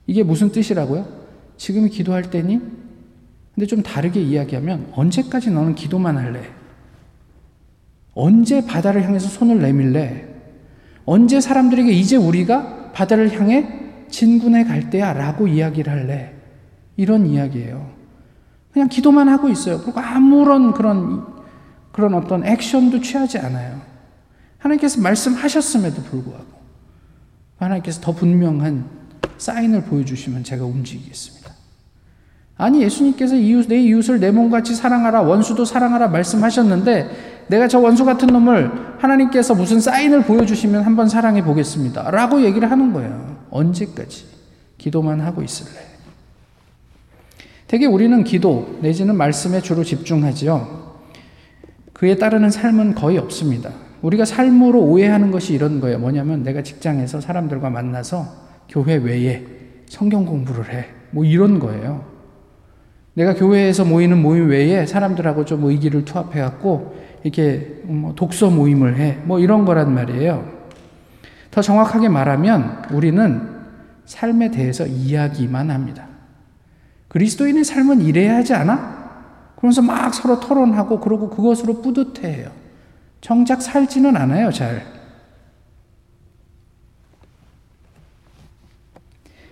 이게 0.05 0.21
무슨 0.23 0.51
뜻이라고요? 0.51 1.07
지금 1.57 1.89
기도할 1.89 2.29
때니? 2.29 2.61
근데 3.57 3.65
좀 3.65 3.81
다르게 3.81 4.21
이야기하면 4.21 4.91
언제까지 4.93 5.49
너는 5.49 5.73
기도만 5.73 6.15
할래? 6.15 6.47
언제 8.13 8.63
바다를 8.63 9.03
향해서 9.03 9.29
손을 9.29 9.59
내밀래? 9.59 10.27
언제 11.05 11.41
사람들에게 11.41 11.91
이제 11.91 12.17
우리가 12.17 12.91
바다를 12.91 13.33
향해 13.39 13.67
진군해 14.11 14.63
갈 14.65 14.91
때야 14.91 15.11
라고 15.13 15.47
이야기를 15.47 15.91
할래? 15.91 16.35
이런 16.97 17.25
이야기예요. 17.25 17.95
그냥 18.71 18.89
기도만 18.89 19.27
하고 19.27 19.49
있어요. 19.49 19.81
그리고 19.81 20.01
아무런 20.01 20.71
그런 20.73 21.25
그런 21.91 22.13
어떤 22.13 22.45
액션도 22.45 23.01
취하지 23.01 23.39
않아요. 23.39 23.81
하나님께서 24.59 25.01
말씀하셨음에도 25.01 26.03
불구하고 26.03 26.45
하나님께서 27.57 28.01
더 28.01 28.11
분명한 28.11 28.85
사인을 29.39 29.85
보여주시면 29.85 30.43
제가 30.43 30.63
움직이겠습니다. 30.63 31.46
아니 32.57 32.81
예수님께서 32.81 33.35
이웃 33.35 33.67
내 33.67 33.79
이웃을 33.79 34.19
내 34.19 34.31
몸같이 34.31 34.73
사랑하라 34.73 35.21
원수도 35.21 35.63
사랑하라 35.63 36.07
말씀하셨는데 36.07 37.45
내가 37.47 37.67
저 37.67 37.79
원수 37.79 38.03
같은 38.03 38.27
놈을 38.27 38.97
하나님께서 38.97 39.53
무슨 39.53 39.79
사인을 39.79 40.23
보여주시면 40.23 40.83
한번 40.83 41.07
사랑해 41.07 41.43
보겠습니다. 41.43 42.09
라고 42.11 42.41
얘기를 42.41 42.69
하는 42.69 42.91
거예요. 42.93 43.37
언제까지 43.51 44.25
기도만 44.77 45.21
하고 45.21 45.43
있을래? 45.43 45.79
대개 47.67 47.85
우리는 47.85 48.23
기도 48.23 48.77
내지는 48.81 49.15
말씀에 49.15 49.61
주로 49.61 49.83
집중하지요. 49.83 50.87
그에 51.93 52.15
따르는 52.15 52.49
삶은 52.49 52.95
거의 52.95 53.17
없습니다. 53.17 53.71
우리가 54.01 54.25
삶으로 54.25 54.81
오해하는 54.81 55.31
것이 55.31 55.53
이런 55.53 55.79
거예요. 55.79 55.99
뭐냐면 55.99 56.43
내가 56.43 56.63
직장에서 56.63 57.21
사람들과 57.21 57.69
만나서 57.69 58.27
교회 58.69 58.95
외에 58.95 59.43
성경 59.87 60.25
공부를 60.25 60.73
해. 60.73 60.85
뭐 61.11 61.23
이런 61.23 61.59
거예요. 61.59 62.16
내가 63.17 63.33
교회에서 63.33 63.83
모이는 63.83 64.21
모임 64.21 64.49
외에 64.49 64.85
사람들하고 64.85 65.43
좀 65.43 65.65
의기를 65.65 66.05
투합해 66.05 66.39
갖고 66.39 66.95
이렇게 67.23 67.81
뭐 67.83 68.13
독서 68.13 68.51
모임을 68.51 68.97
해. 68.97 69.17
뭐 69.23 69.39
이런 69.39 69.65
거란 69.65 69.91
말이에요. 69.91 70.47
더 71.49 71.63
정확하게 71.63 72.09
말하면 72.09 72.83
우리는 72.91 73.41
삶에 74.05 74.51
대해서 74.51 74.85
이야기만 74.85 75.71
합니다. 75.71 76.05
그리스도인의 77.07 77.63
삶은 77.63 78.01
이래야 78.01 78.35
하지 78.35 78.53
않아? 78.53 79.55
그러면서 79.55 79.81
막 79.81 80.13
서로 80.13 80.39
토론하고 80.39 80.99
그러고 80.99 81.31
그것으로 81.31 81.81
뿌듯해해요. 81.81 82.51
정작 83.21 83.63
살지는 83.63 84.15
않아요, 84.15 84.51
잘. 84.51 84.85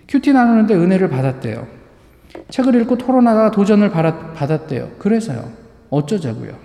큐티 0.06 0.32
나누는데 0.32 0.72
은혜를 0.76 1.08
받았대요. 1.08 1.75
책을 2.50 2.80
읽고 2.82 2.98
토론하다가 2.98 3.50
도전을 3.50 3.90
받았대요. 3.90 4.92
그래서요. 4.98 5.52
어쩌자고요. 5.90 6.56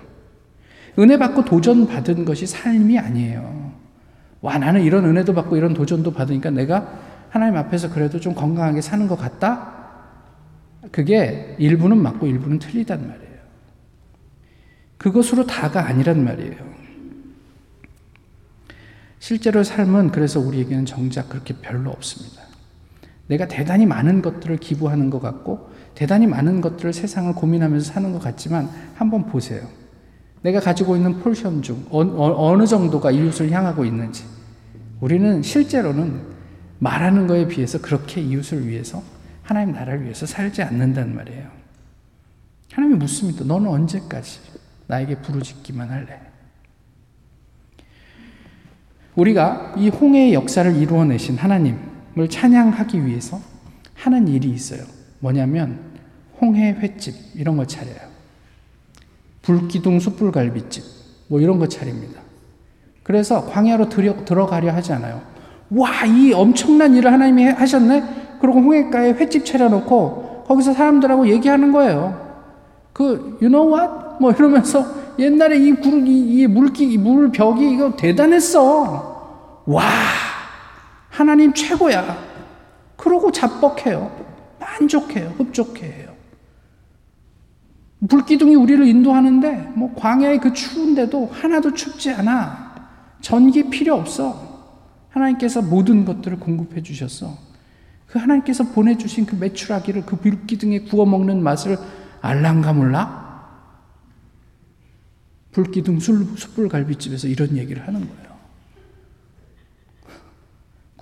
은혜 0.98 1.16
받고 1.16 1.44
도전 1.44 1.86
받은 1.86 2.24
것이 2.24 2.46
삶이 2.46 2.98
아니에요. 2.98 3.72
와, 4.40 4.58
나는 4.58 4.82
이런 4.82 5.04
은혜도 5.04 5.34
받고 5.34 5.56
이런 5.56 5.74
도전도 5.74 6.12
받으니까 6.12 6.50
내가 6.50 6.98
하나님 7.30 7.56
앞에서 7.56 7.90
그래도 7.90 8.20
좀 8.20 8.34
건강하게 8.34 8.80
사는 8.80 9.08
것 9.08 9.16
같다? 9.16 9.72
그게 10.90 11.56
일부는 11.58 11.96
맞고 11.96 12.26
일부는 12.26 12.58
틀리단 12.58 13.08
말이에요. 13.08 13.32
그것으로 14.98 15.46
다가 15.46 15.86
아니란 15.86 16.22
말이에요. 16.24 16.72
실제로 19.18 19.62
삶은 19.62 20.10
그래서 20.10 20.40
우리에게는 20.40 20.84
정작 20.84 21.28
그렇게 21.28 21.54
별로 21.54 21.90
없습니다. 21.90 22.42
내가 23.28 23.48
대단히 23.48 23.86
많은 23.86 24.22
것들을 24.22 24.56
기부하는 24.58 25.10
것 25.10 25.20
같고, 25.20 25.70
대단히 25.94 26.26
많은 26.26 26.60
것들을 26.60 26.92
세상을 26.92 27.32
고민하면서 27.34 27.92
사는 27.92 28.12
것 28.12 28.20
같지만, 28.20 28.68
한번 28.94 29.26
보세요. 29.26 29.62
내가 30.42 30.60
가지고 30.60 30.96
있는 30.96 31.20
폴션 31.20 31.62
중 31.62 31.86
어, 31.90 32.00
어, 32.00 32.56
느 32.56 32.66
정도가 32.66 33.12
이웃을 33.12 33.50
향하고 33.52 33.84
있는지. 33.84 34.24
우리는 35.00 35.42
실제로는 35.42 36.20
말하는 36.80 37.26
거에 37.26 37.46
비해서 37.46 37.80
그렇게 37.80 38.20
이웃을 38.20 38.66
위해서, 38.66 39.02
하나님 39.42 39.74
나라를 39.74 40.02
위해서 40.02 40.26
살지 40.26 40.62
않는단 40.62 41.14
말이에요. 41.14 41.46
하나님이 42.72 42.98
묻습니다. 42.98 43.44
너는 43.44 43.68
언제까지? 43.68 44.40
나에게 44.86 45.16
부르짖기만 45.16 45.90
할래. 45.90 46.20
우리가 49.14 49.74
이 49.76 49.90
홍해의 49.90 50.32
역사를 50.34 50.74
이루어내신 50.74 51.36
하나님을 51.36 51.91
찬양하기 52.28 53.06
위해서 53.06 53.40
하는 53.94 54.28
일이 54.28 54.50
있어요. 54.50 54.82
뭐냐면 55.20 55.78
홍해 56.40 56.72
횟집 56.72 57.14
이런 57.34 57.56
거 57.56 57.64
차려요. 57.64 58.12
불기둥 59.42 60.00
숯불갈비집 60.00 60.84
뭐 61.28 61.40
이런 61.40 61.58
거 61.58 61.66
차립니다. 61.66 62.20
그래서 63.02 63.46
광야로 63.46 63.88
들여, 63.88 64.24
들어가려 64.24 64.72
하지 64.72 64.92
않아요. 64.92 65.22
와, 65.70 66.04
이 66.04 66.32
엄청난 66.32 66.94
일을 66.94 67.12
하나님이 67.12 67.44
하셨네? 67.44 68.38
그리고 68.40 68.60
홍해가에 68.60 69.12
횟집 69.12 69.44
차려놓고 69.44 70.44
거기서 70.46 70.74
사람들하고 70.74 71.28
얘기하는 71.28 71.72
거예요. 71.72 72.20
그, 72.92 73.38
you 73.40 73.48
know 73.48 73.74
what? 73.74 73.92
뭐 74.20 74.32
이러면서 74.32 74.84
옛날에 75.18 75.58
이, 75.58 75.72
굴, 75.72 76.06
이, 76.06 76.40
이 76.40 76.46
물기, 76.46 76.96
물 76.98 77.32
벽이 77.32 77.72
이거 77.72 77.96
대단했어. 77.96 79.62
와, 79.66 79.82
하나님 81.12 81.52
최고야. 81.52 82.16
그러고 82.96 83.30
자뻑해요. 83.30 84.10
만족해요. 84.58 85.34
흡족해요. 85.36 86.10
불기둥이 88.08 88.54
우리를 88.54 88.84
인도하는데 88.86 89.72
뭐 89.74 89.94
광야의 89.94 90.40
그 90.40 90.52
추운데도 90.52 91.28
하나도 91.30 91.74
춥지 91.74 92.10
않아. 92.12 92.72
전기 93.20 93.68
필요 93.68 93.94
없어. 93.94 94.50
하나님께서 95.10 95.60
모든 95.60 96.06
것들을 96.06 96.40
공급해 96.40 96.82
주셨어. 96.82 97.36
그 98.06 98.18
하나님께서 98.18 98.64
보내주신 98.64 99.26
그 99.26 99.36
메추라기를 99.36 100.06
그 100.06 100.16
불기둥에 100.16 100.80
구워 100.80 101.04
먹는 101.04 101.42
맛을 101.42 101.76
알랑가 102.22 102.72
몰라? 102.72 103.22
불기둥 105.52 106.00
숯불갈비집에서 106.00 107.28
이런 107.28 107.58
얘기를 107.58 107.86
하는 107.86 108.00
거예요. 108.00 108.31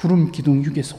구름 0.01 0.33
기둥 0.33 0.63
휴게소. 0.63 0.97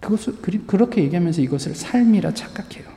그것을 0.00 0.34
그렇게 0.66 1.02
얘기하면서 1.04 1.40
이것을 1.42 1.74
삶이라 1.74 2.34
착각해요. 2.34 2.92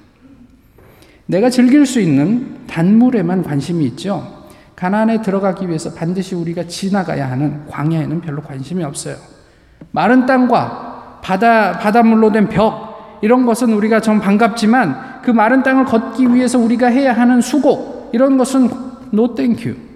내가 1.27 1.49
즐길 1.49 1.85
수 1.85 2.01
있는 2.01 2.65
단물에만 2.67 3.43
관심이 3.43 3.85
있죠. 3.85 4.45
가나안에 4.75 5.21
들어가기 5.21 5.67
위해서 5.67 5.93
반드시 5.93 6.35
우리가 6.35 6.67
지나가야 6.67 7.29
하는 7.29 7.65
광야에는 7.67 8.21
별로 8.21 8.41
관심이 8.41 8.83
없어요. 8.83 9.15
마른 9.91 10.25
땅과 10.25 11.19
바다 11.23 11.73
바닷물로 11.79 12.31
된 12.31 12.49
벽 12.49 13.19
이런 13.21 13.45
것은 13.45 13.73
우리가 13.73 14.01
좀 14.01 14.19
반갑지만 14.19 15.21
그 15.23 15.31
마른 15.31 15.63
땅을 15.63 15.85
걷기 15.85 16.33
위해서 16.33 16.59
우리가 16.59 16.87
해야 16.87 17.13
하는 17.13 17.41
수고 17.41 18.09
이런 18.13 18.37
것은 18.37 18.69
No 19.11 19.33
thank 19.35 19.63
you. 19.63 19.86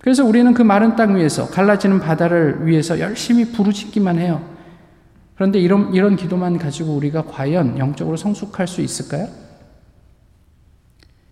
그래서 0.00 0.24
우리는 0.24 0.52
그 0.54 0.62
마른 0.62 0.96
땅 0.96 1.16
위에서 1.16 1.46
갈라지는 1.48 2.00
바다를 2.00 2.66
위해서 2.66 2.98
열심히 3.00 3.52
부르짖기만 3.52 4.18
해요. 4.18 4.42
그런데 5.34 5.58
이런 5.58 5.92
이런 5.94 6.16
기도만 6.16 6.58
가지고 6.58 6.94
우리가 6.94 7.24
과연 7.24 7.78
영적으로 7.78 8.16
성숙할 8.16 8.66
수 8.66 8.80
있을까요? 8.80 9.28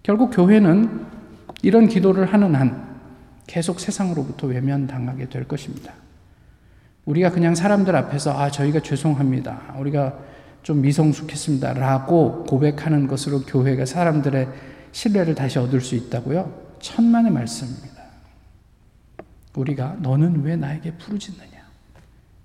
결국 0.02 0.30
교회는 0.30 1.06
이런 1.62 1.88
기도를 1.88 2.32
하는 2.32 2.54
한 2.54 2.88
계속 3.46 3.80
세상으로부터 3.80 4.46
외면당하게 4.46 5.28
될 5.28 5.44
것입니다. 5.44 5.94
우리가 7.06 7.30
그냥 7.30 7.54
사람들 7.54 7.96
앞에서 7.96 8.38
아 8.38 8.50
저희가 8.50 8.80
죄송합니다. 8.80 9.74
우리가 9.78 10.18
좀 10.62 10.82
미성숙했습니다. 10.82 11.72
라고 11.74 12.44
고백하는 12.44 13.06
것으로 13.06 13.40
교회가 13.42 13.86
사람들의 13.86 14.48
신뢰를 14.92 15.34
다시 15.34 15.58
얻을 15.58 15.80
수 15.80 15.94
있다고요? 15.94 16.52
천만의 16.80 17.32
말씀입니다. 17.32 17.97
우리가 19.54 19.96
너는 20.00 20.42
왜 20.42 20.56
나에게 20.56 20.96
부르짖느냐? 20.96 21.68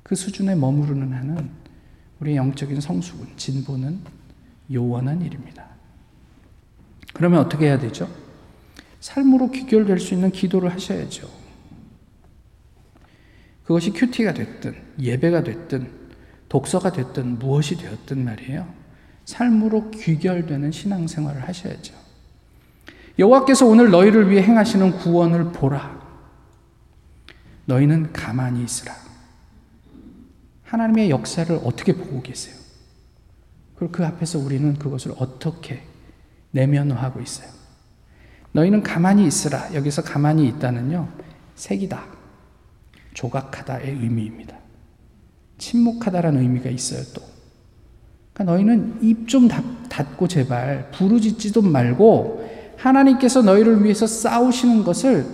그 0.04 0.16
수준에 0.16 0.56
머무르는 0.56 1.14
한은 1.14 1.50
우리의 2.20 2.38
영적인 2.38 2.82
성숙은 2.82 3.38
진보는 3.38 4.00
요원한 4.72 5.22
일입니다. 5.22 5.68
그러면 7.14 7.40
어떻게 7.40 7.66
해야 7.66 7.78
되죠? 7.78 8.10
삶으로 9.00 9.52
귀결될 9.52 10.00
수 10.00 10.14
있는 10.14 10.32
기도를 10.32 10.72
하셔야죠. 10.74 11.30
그것이 13.64 13.92
큐티가 13.92 14.34
됐든 14.34 14.76
예배가 15.00 15.44
됐든 15.44 15.90
독서가 16.50 16.92
됐든 16.92 17.40
무엇이 17.40 17.78
되었든 17.78 18.24
말이에요. 18.24 18.68
삶으로 19.26 19.90
귀결되는 19.92 20.72
신앙생활을 20.72 21.48
하셔야죠. 21.48 21.94
여호와께서 23.20 23.66
오늘 23.66 23.90
너희를 23.90 24.30
위해 24.30 24.44
행하시는 24.44 24.98
구원을 24.98 25.52
보라. 25.52 26.03
너희는 27.66 28.12
가만히 28.14 28.64
있으라. 28.64 28.94
하나님의 30.64 31.10
역사를 31.10 31.56
어떻게 31.64 31.94
보고 31.96 32.22
계세요? 32.22 32.56
그리고 33.76 33.92
그 33.92 34.06
앞에서 34.06 34.40
우리는 34.40 34.74
그것을 34.76 35.14
어떻게 35.18 35.84
내면화하고 36.52 37.22
있어요. 37.22 37.50
너희는 38.52 38.84
가만히 38.84 39.26
있으라. 39.26 39.74
여기서 39.74 40.04
가만히 40.04 40.48
있다는요, 40.48 41.08
색이다. 41.56 42.04
조각하다의 43.14 43.90
의미입니다. 43.92 44.58
침묵하다라는 45.58 46.42
의미가 46.42 46.70
있어요, 46.70 47.04
또. 47.14 47.22
그러니까 48.34 48.54
너희는 48.54 49.00
입 49.02 49.28
좀 49.28 49.48
닫고 49.48 50.28
제발 50.28 50.92
부르짖지도 50.92 51.62
말고 51.62 52.50
하나님께서 52.78 53.42
너희를 53.44 53.84
위해서 53.84 54.06
싸우시는 54.08 54.84
것을 54.84 55.26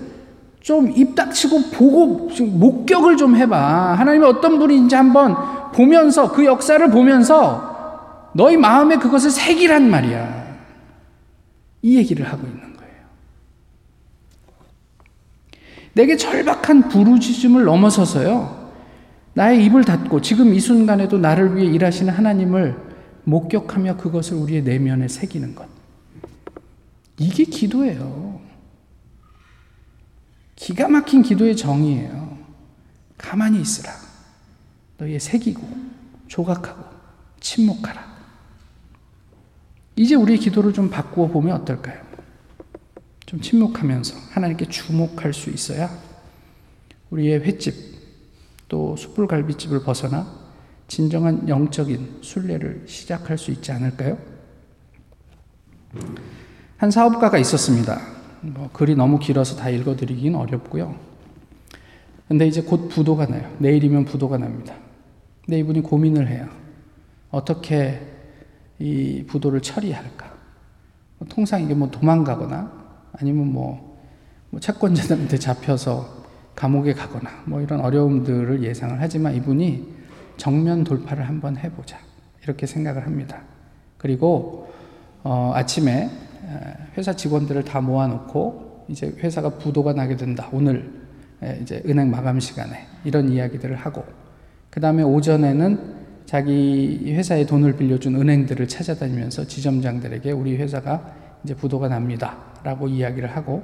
좀 0.62 0.94
입 0.96 1.16
닥치고 1.16 1.72
보고 1.72 2.30
목격을 2.40 3.18
좀 3.18 3.36
해봐. 3.36 3.94
하나님이 3.94 4.26
어떤 4.26 4.60
분인지 4.60 4.96
한번 4.96 5.36
보면서 5.72 6.32
그 6.32 6.46
역사를 6.46 6.86
보면서 6.90 8.30
너희 8.34 8.58
마음에 8.58 8.98
그것을 8.98 9.32
새기란 9.32 9.90
말이야. 9.90 10.50
이 11.82 11.98
얘기를 11.98 12.28
하고 12.28 12.46
있는 12.46 12.62
거예요. 12.62 12.94
내게 15.94 16.18
절박한 16.18 16.90
부르짖음을 16.90 17.64
넘어서서요. 17.64 18.60
나의 19.34 19.64
입을 19.66 19.86
닫고 19.86 20.22
지금 20.22 20.54
이 20.54 20.60
순간에도 20.60 21.18
나를 21.18 21.56
위해 21.56 21.72
일하시는 21.72 22.14
하나님을 22.14 22.76
목격하며 23.24 23.98
그것을 23.98 24.38
우리의 24.38 24.64
내면에 24.64 25.08
새기는 25.08 25.56
것. 25.56 25.68
이게 27.18 27.44
기도예요. 27.46 28.49
기가 30.60 30.90
막힌 30.90 31.22
기도의 31.22 31.56
정의예요. 31.56 32.38
가만히 33.18 33.62
있으라. 33.62 33.94
너희의 34.98 35.20
새기고 35.20 35.66
조각하고 36.28 36.84
침묵하라. 37.40 38.10
이제 39.96 40.16
우리 40.16 40.38
기도를 40.38 40.74
좀 40.74 40.90
바꾸어 40.90 41.28
보면 41.28 41.62
어떨까요? 41.62 42.02
좀 43.26 43.40
침묵하면서 43.40 44.18
하나님께 44.32 44.68
주목할 44.68 45.34
수 45.34 45.50
있어야 45.50 45.90
우리의 47.10 47.40
횟집 47.42 47.74
또 48.68 48.98
숯불갈비집을 48.98 49.84
벗어나 49.84 50.28
진정한 50.88 51.48
영적인 51.48 52.20
순례를 52.22 52.84
시작할 52.86 53.38
수 53.38 53.52
있지 53.52 53.72
않을까요? 53.72 54.18
한 56.78 56.92
사업가가 56.92 57.38
있었습니다. 57.38 58.19
뭐 58.42 58.70
글이 58.72 58.96
너무 58.96 59.20
길어서 59.20 59.56
다 59.56 59.70
읽어드리긴 59.70 60.36
어렵고요. 60.36 60.96
근데 62.28 62.48
이제 62.48 62.62
곧 62.62 62.90
부도가 62.90 63.26
나요. 63.26 63.52
내일이면 63.58 64.06
부도가 64.06 64.38
납니다. 64.38 64.76
근데 65.46 65.60
이분이 65.60 65.82
고민을 65.82 66.28
해요. 66.28 66.48
어떻게 67.32 68.00
이 68.78 69.26
부도를 69.28 69.62
처리할까? 69.62 70.32
뭐 71.18 71.28
통상 71.28 71.64
이게 71.64 71.74
뭐 71.74 71.90
도망가거나 71.90 72.72
아니면 73.14 73.52
뭐, 73.52 73.98
뭐 74.52 74.60
채권자들한테 74.60 75.38
잡혀서 75.38 76.20
감옥에 76.56 76.94
가거나 76.94 77.30
뭐 77.46 77.62
이런 77.62 77.82
어려움들을 77.82 78.64
예상을 78.64 78.98
하지만 79.00 79.36
이분이 79.36 79.88
정면 80.38 80.84
돌파를 80.84 81.28
한번 81.28 81.58
해보자 81.58 81.98
이렇게 82.44 82.66
생각을 82.66 83.06
합니다. 83.06 83.42
그리고 83.98 84.72
어, 85.24 85.52
아침에 85.56 86.10
회사 86.98 87.14
직원들을 87.14 87.64
다 87.64 87.82
모아놓고 87.82 88.86
이제 88.88 89.14
회사가 89.18 89.50
부도가 89.58 89.94
나게 89.94 90.16
된다. 90.16 90.50
오늘 90.52 90.92
이제 91.62 91.82
은행 91.86 92.12
마감 92.12 92.40
시간에 92.40 92.86
이런 93.04 93.30
이야기들을 93.30 93.76
하고 93.76 94.04
그 94.70 94.80
다음에 94.80 95.04
오전에는 95.04 96.00
자기 96.26 97.12
회사에 97.14 97.46
돈을 97.46 97.76
빌려준 97.76 98.16
은행들을 98.16 98.68
찾아다니면서 98.68 99.48
지점장들에게 99.48 100.32
우리 100.32 100.58
회사가 100.58 101.16
이제 101.44 101.56
부도가 101.56 101.88
납니다. 101.88 102.38
라고 102.64 102.88
이야기를 102.88 103.36
하고 103.36 103.64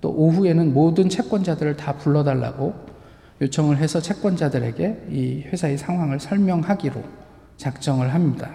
또 0.00 0.10
오후에는 0.10 0.74
모든 0.74 1.08
채권자들을 1.08 1.76
다 1.76 1.96
불러달라고 1.96 2.74
요청을 3.40 3.78
해서 3.78 4.00
채권자들에게 4.00 5.06
이 5.10 5.42
회사의 5.46 5.78
상황을 5.78 6.20
설명하기로 6.20 7.02
작정을 7.56 8.12
합니다. 8.12 8.50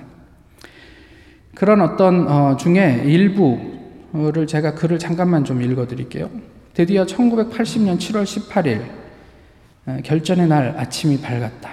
그런 1.60 1.82
어떤 1.82 2.26
어 2.30 2.55
중에 2.55 3.03
일부를 3.03 4.47
제가 4.47 4.76
글을 4.76 4.97
잠깐만 4.97 5.43
좀 5.43 5.62
읽어 5.62 5.88
드릴게요. 5.88 6.30
드디어 6.74 7.05
1980년 7.05 7.97
7월 7.97 8.24
18일 8.24 10.03
결전의 10.03 10.47
날 10.47 10.76
아침이 10.78 11.20
밝았다. 11.20 11.70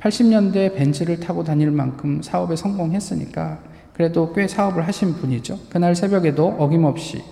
80년대 0.00 0.74
벤츠를 0.74 1.20
타고 1.20 1.44
다닐 1.44 1.70
만큼 1.70 2.20
사업에 2.22 2.56
성공했으니까 2.56 3.60
그래도 3.94 4.32
꽤 4.32 4.48
사업을 4.48 4.88
하신 4.88 5.14
분이죠. 5.14 5.60
그날 5.70 5.94
새벽에도 5.94 6.56
어김없이 6.58 7.22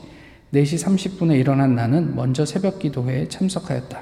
4시 0.54 1.18
30분에 1.18 1.36
일어난 1.36 1.74
나는 1.74 2.14
먼저 2.14 2.46
새벽 2.46 2.78
기도회에 2.78 3.26
참석하였다. 3.26 3.98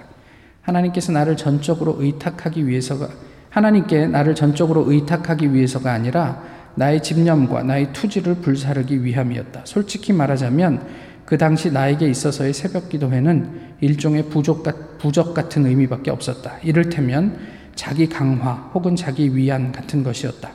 하나님께서 0.61 1.13
나를 1.13 1.39
전적으로 1.39 1.97
의탁하기 1.99 2.69
위해서가 2.69 3.09
하나님께 3.49 4.09
나를 4.09 4.35
전적으로 4.35 4.91
의탁하기 4.93 5.55
위해서가 5.55 5.93
아니라 5.93 6.54
나의 6.77 7.03
집념과 7.03 7.63
나의 7.63 7.93
투지를 7.93 8.37
불사르기 8.37 9.05
위함이었다. 9.05 9.63
솔직히 9.65 10.13
말하자면 10.13 10.87
그 11.25 11.39
당시 11.39 11.71
나에게 11.71 12.09
있어서의 12.09 12.53
새벽 12.53 12.89
기도회는 12.89 13.77
일종의 13.81 14.25
부족, 14.29 14.65
부적 14.99 15.35
같은 15.35 15.67
의미밖에 15.67 16.11
없었다. 16.11 16.59
이를테면 16.63 17.39
자기 17.75 18.09
강화 18.09 18.71
혹은 18.75 18.95
자기 18.97 19.35
위안 19.35 19.73
같은 19.73 20.03
것이었다. 20.03 20.53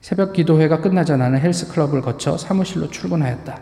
새벽 0.00 0.32
기도회가 0.32 0.80
끝나자 0.80 1.16
나는 1.16 1.38
헬스클럽을 1.40 2.00
거쳐 2.02 2.36
사무실로 2.36 2.90
출근하였다. 2.90 3.60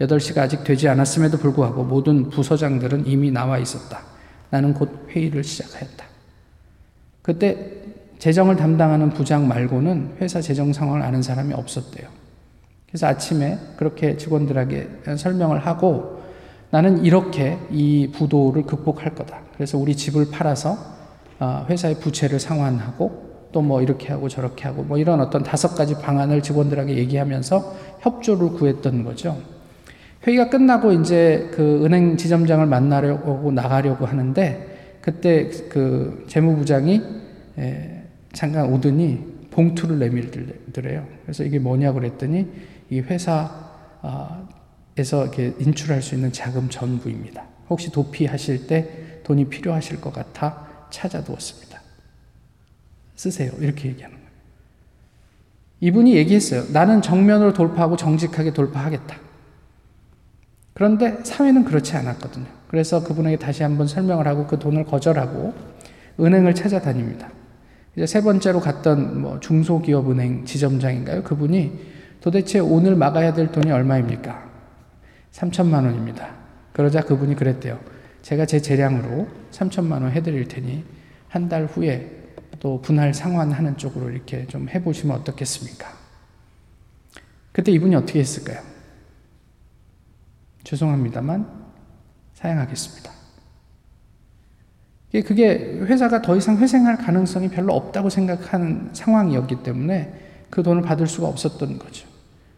8시가 0.00 0.38
아직 0.38 0.64
되지 0.64 0.88
않았음에도 0.88 1.38
불구하고 1.38 1.84
모든 1.84 2.30
부서장들은 2.30 3.06
이미 3.06 3.30
나와 3.30 3.58
있었다. 3.58 4.00
나는 4.50 4.74
곧 4.74 5.06
회의를 5.10 5.44
시작하였다. 5.44 6.04
그때 7.22 7.83
재정을 8.24 8.56
담당하는 8.56 9.10
부장 9.10 9.46
말고는 9.46 10.16
회사 10.22 10.40
재정 10.40 10.72
상황을 10.72 11.02
아는 11.02 11.20
사람이 11.20 11.52
없었대요. 11.52 12.08
그래서 12.88 13.06
아침에 13.06 13.58
그렇게 13.76 14.16
직원들에게 14.16 14.88
설명을 15.18 15.58
하고 15.58 16.22
나는 16.70 17.04
이렇게 17.04 17.58
이 17.70 18.10
부도를 18.14 18.62
극복할 18.62 19.14
거다. 19.14 19.42
그래서 19.52 19.76
우리 19.76 19.94
집을 19.94 20.30
팔아서 20.30 20.78
어, 21.38 21.66
회사의 21.68 21.96
부채를 22.00 22.40
상환하고 22.40 23.50
또 23.52 23.60
뭐 23.60 23.82
이렇게 23.82 24.08
하고 24.08 24.30
저렇게 24.30 24.64
하고 24.64 24.84
뭐 24.84 24.96
이런 24.96 25.20
어떤 25.20 25.42
다섯 25.42 25.74
가지 25.74 25.94
방안을 25.94 26.42
직원들에게 26.42 26.96
얘기하면서 26.96 27.74
협조를 28.00 28.52
구했던 28.52 29.04
거죠. 29.04 29.36
회의가 30.26 30.48
끝나고 30.48 30.92
이제 30.92 31.50
그 31.52 31.84
은행 31.84 32.16
지점장을 32.16 32.64
만나려고 32.64 33.52
나가려고 33.52 34.06
하는데 34.06 34.98
그때 35.02 35.50
그 35.68 36.24
재무부장이 36.26 37.02
잠깐 38.34 38.72
오더니 38.72 39.48
봉투를 39.50 39.98
내밀더래요. 39.98 41.06
그래서 41.22 41.44
이게 41.44 41.58
뭐냐고 41.58 42.00
그랬더니 42.00 42.50
이 42.90 43.00
회사에서 43.00 44.42
이렇게 44.98 45.54
인출할 45.58 46.02
수 46.02 46.14
있는 46.14 46.32
자금 46.32 46.68
전부입니다. 46.68 47.46
혹시 47.70 47.90
도피하실 47.90 48.66
때 48.66 49.20
돈이 49.22 49.48
필요하실 49.48 50.00
것 50.00 50.12
같아 50.12 50.68
찾아두었습니다. 50.90 51.80
쓰세요. 53.16 53.52
이렇게 53.60 53.88
얘기하는 53.88 54.16
거예요. 54.16 54.30
이분이 55.80 56.14
얘기했어요. 56.16 56.64
나는 56.72 57.00
정면으로 57.00 57.52
돌파하고 57.52 57.96
정직하게 57.96 58.52
돌파하겠다. 58.52 59.16
그런데 60.72 61.22
사회는 61.22 61.64
그렇지 61.64 61.96
않았거든요. 61.96 62.46
그래서 62.66 63.04
그분에게 63.04 63.38
다시 63.38 63.62
한번 63.62 63.86
설명을 63.86 64.26
하고 64.26 64.46
그 64.46 64.58
돈을 64.58 64.84
거절하고 64.84 65.54
은행을 66.18 66.54
찾아다닙니다. 66.54 67.30
이제 67.96 68.06
세 68.06 68.22
번째로 68.22 68.60
갔던 68.60 69.20
뭐 69.20 69.38
중소기업은행 69.40 70.44
지점장인가요? 70.44 71.22
그분이 71.22 71.94
도대체 72.20 72.58
오늘 72.58 72.96
막아야 72.96 73.32
될 73.32 73.52
돈이 73.52 73.70
얼마입니까? 73.70 74.50
3천만 75.32 75.84
원입니다. 75.84 76.34
그러자 76.72 77.02
그분이 77.02 77.36
그랬대요. 77.36 77.78
제가 78.22 78.46
제 78.46 78.60
재량으로 78.60 79.28
3천만 79.52 80.02
원 80.02 80.10
해드릴 80.10 80.48
테니 80.48 80.84
한 81.28 81.48
달 81.48 81.66
후에 81.66 82.10
또 82.60 82.80
분할 82.80 83.12
상환하는 83.12 83.76
쪽으로 83.76 84.10
이렇게 84.10 84.46
좀 84.46 84.68
해보시면 84.68 85.16
어떻겠습니까? 85.18 85.88
그때 87.52 87.70
이분이 87.72 87.94
어떻게 87.94 88.20
했을까요? 88.20 88.60
죄송합니다만 90.62 91.46
사양하겠습니다. 92.34 93.13
그게 95.22 95.78
회사가 95.82 96.22
더 96.22 96.36
이상 96.36 96.58
회생할 96.58 96.96
가능성이 96.98 97.48
별로 97.48 97.74
없다고 97.74 98.10
생각하는 98.10 98.90
상황이었기 98.92 99.62
때문에 99.62 100.12
그 100.50 100.62
돈을 100.62 100.82
받을 100.82 101.06
수가 101.06 101.28
없었던 101.28 101.78
거죠. 101.78 102.08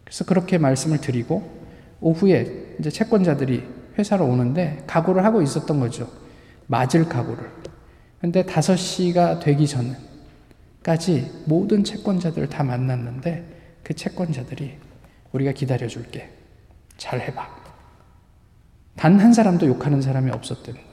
그래서 0.03 0.25
그렇게 0.25 0.57
말씀을 0.57 0.99
드리고 0.99 1.57
오후에 2.01 2.75
이제 2.79 2.89
채권자들이 2.89 3.63
회사로 3.97 4.25
오는데 4.25 4.83
각오를 4.87 5.23
하고 5.23 5.41
있었던 5.41 5.79
거죠. 5.79 6.09
맞을 6.67 7.07
각오를. 7.07 7.49
근데 8.21 8.43
5시가 8.43 9.39
되기 9.39 9.67
전까지 9.67 11.43
모든 11.45 11.83
채권자들을 11.83 12.49
다 12.49 12.63
만났는데 12.63 13.43
그 13.83 13.93
채권자들이 13.93 14.77
우리가 15.31 15.51
기다려 15.51 15.87
줄게. 15.87 16.29
잘 16.97 17.19
해봐. 17.21 17.47
단 18.95 19.19
한 19.19 19.31
사람도 19.33 19.67
욕하는 19.67 20.01
사람이 20.01 20.31
거예요. 20.73 20.86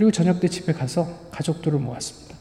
그리고 0.00 0.10
저녁 0.10 0.40
때 0.40 0.48
집에 0.48 0.72
가서 0.72 1.28
가족들을 1.30 1.78
모았습니다. 1.78 2.34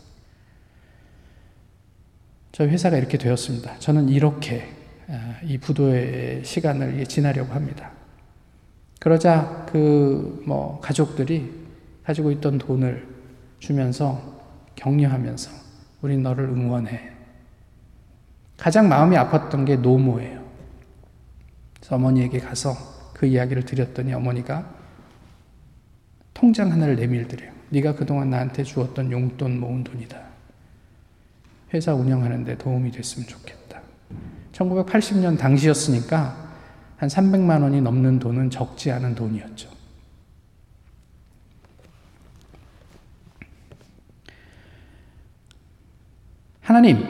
저희 2.54 2.70
회사가 2.70 2.96
이렇게 2.96 3.18
되었습니다. 3.18 3.80
저는 3.80 4.08
이렇게 4.08 4.74
아, 5.10 5.36
이 5.44 5.58
부도의 5.58 6.46
시간을 6.46 7.06
지나려고 7.08 7.52
합니다. 7.52 7.92
그러자 9.02 9.66
그 9.70 10.42
뭐 10.46 10.80
가족들이 10.80 11.52
가지고 12.06 12.32
있던 12.32 12.60
돈을 12.60 13.06
주면서 13.60 14.40
격려하면서 14.76 15.52
우리 16.02 16.18
너를 16.18 16.46
응원해. 16.46 17.12
가장 18.56 18.88
마음이 18.88 19.18
아팠던 19.18 19.66
게 19.66 19.76
노모예요. 19.76 20.46
그래서 21.76 21.96
어머니에게 21.98 22.40
가서 22.40 22.74
그 23.14 23.26
이야기를 23.26 23.66
드렸더니 23.66 24.14
어머니가 24.14 24.79
통장 26.40 26.72
하나를 26.72 26.96
내밀드려요. 26.96 27.52
네가 27.68 27.96
그동안 27.96 28.30
나한테 28.30 28.64
주었던 28.64 29.12
용돈 29.12 29.60
모은 29.60 29.84
돈이다. 29.84 30.18
회사 31.74 31.94
운영하는데 31.94 32.58
도움이 32.58 32.92
됐으면 32.92 33.28
좋겠다. 33.28 33.82
1980년 34.54 35.38
당시였으니까 35.38 36.56
한 36.96 37.10
300만 37.10 37.62
원이 37.62 37.82
넘는 37.82 38.20
돈은 38.20 38.52
적지 38.52 38.90
않은 38.90 39.16
돈이었죠. 39.16 39.70
하나님, 46.62 47.04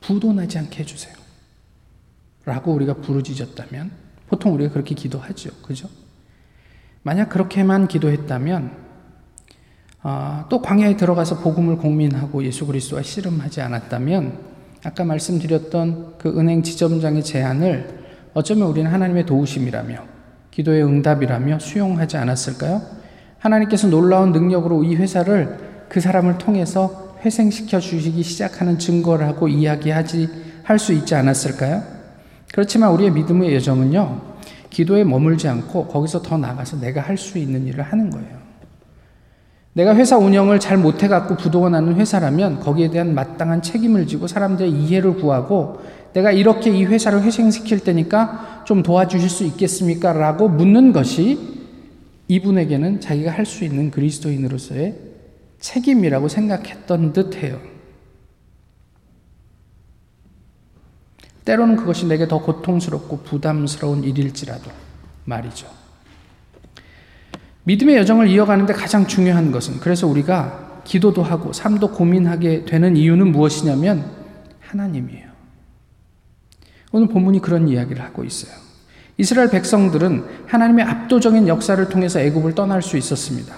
부도나지 0.00 0.56
않게 0.58 0.80
해주세요. 0.80 1.16
라고 2.44 2.72
우리가 2.74 2.94
부르짖었다면, 2.94 3.90
보통 4.28 4.54
우리가 4.54 4.72
그렇게 4.72 4.94
기도하죠. 4.94 5.50
그죠? 5.62 5.88
만약 7.08 7.30
그렇게만 7.30 7.88
기도했다면, 7.88 8.70
어, 10.02 10.44
또 10.50 10.60
광야에 10.60 10.98
들어가서 10.98 11.38
복음을 11.38 11.78
공민하고 11.78 12.44
예수 12.44 12.66
그리스도와 12.66 13.00
씨름하지 13.00 13.62
않았다면, 13.62 14.38
아까 14.84 15.04
말씀드렸던 15.04 16.16
그 16.18 16.38
은행 16.38 16.62
지점장의 16.62 17.24
제안을 17.24 17.88
어쩌면 18.34 18.68
우리는 18.68 18.92
하나님의 18.92 19.24
도우심이라며, 19.24 19.96
기도의 20.50 20.84
응답이라며 20.84 21.60
수용하지 21.60 22.18
않았을까요? 22.18 22.82
하나님께서 23.38 23.88
놀라운 23.88 24.32
능력으로 24.32 24.84
이 24.84 24.94
회사를 24.94 25.86
그 25.88 26.00
사람을 26.00 26.36
통해서 26.36 27.16
회생시켜 27.24 27.80
주시기 27.80 28.22
시작하는 28.22 28.78
증거를 28.78 29.26
하고 29.26 29.48
이야기하지 29.48 30.28
할 30.62 30.78
수 30.78 30.92
있지 30.92 31.14
않았을까요? 31.14 31.82
그렇지만 32.52 32.90
우리의 32.92 33.12
믿음의 33.12 33.54
여정은요, 33.54 34.27
기도에 34.70 35.04
머물지 35.04 35.48
않고 35.48 35.86
거기서 35.86 36.22
더 36.22 36.36
나가서 36.36 36.80
내가 36.80 37.00
할 37.00 37.16
수 37.16 37.38
있는 37.38 37.66
일을 37.66 37.82
하는 37.82 38.10
거예요. 38.10 38.38
내가 39.72 39.94
회사 39.94 40.16
운영을 40.16 40.58
잘 40.58 40.76
못해갖고 40.76 41.36
부도가 41.36 41.68
나는 41.68 41.94
회사라면 41.94 42.60
거기에 42.60 42.90
대한 42.90 43.14
마땅한 43.14 43.62
책임을 43.62 44.06
지고 44.06 44.26
사람들의 44.26 44.70
이해를 44.70 45.14
구하고 45.16 45.80
내가 46.14 46.32
이렇게 46.32 46.70
이 46.70 46.84
회사를 46.84 47.22
회생시킬 47.22 47.80
테니까 47.80 48.62
좀 48.64 48.82
도와주실 48.82 49.28
수 49.28 49.44
있겠습니까? 49.44 50.12
라고 50.12 50.48
묻는 50.48 50.92
것이 50.92 51.38
이분에게는 52.28 53.00
자기가 53.00 53.30
할 53.30 53.46
수 53.46 53.64
있는 53.64 53.90
그리스도인으로서의 53.90 54.94
책임이라고 55.60 56.28
생각했던 56.28 57.12
듯 57.12 57.36
해요. 57.42 57.58
때로는 61.48 61.76
그것이 61.76 62.06
내게 62.06 62.28
더 62.28 62.40
고통스럽고 62.42 63.20
부담스러운 63.20 64.04
일일지라도 64.04 64.70
말이죠. 65.24 65.66
믿음의 67.64 67.96
여정을 67.96 68.28
이어가는데 68.28 68.74
가장 68.74 69.06
중요한 69.06 69.50
것은 69.50 69.80
그래서 69.80 70.06
우리가 70.06 70.82
기도도 70.84 71.22
하고 71.22 71.54
삶도 71.54 71.92
고민하게 71.92 72.66
되는 72.66 72.98
이유는 72.98 73.32
무엇이냐면 73.32 74.04
하나님이에요. 74.60 75.26
오늘 76.92 77.08
본문이 77.08 77.40
그런 77.40 77.66
이야기를 77.66 78.02
하고 78.02 78.24
있어요. 78.24 78.52
이스라엘 79.16 79.48
백성들은 79.48 80.24
하나님의 80.46 80.84
압도적인 80.84 81.48
역사를 81.48 81.88
통해서 81.88 82.20
애굽을 82.20 82.54
떠날 82.54 82.82
수 82.82 82.98
있었습니다. 82.98 83.54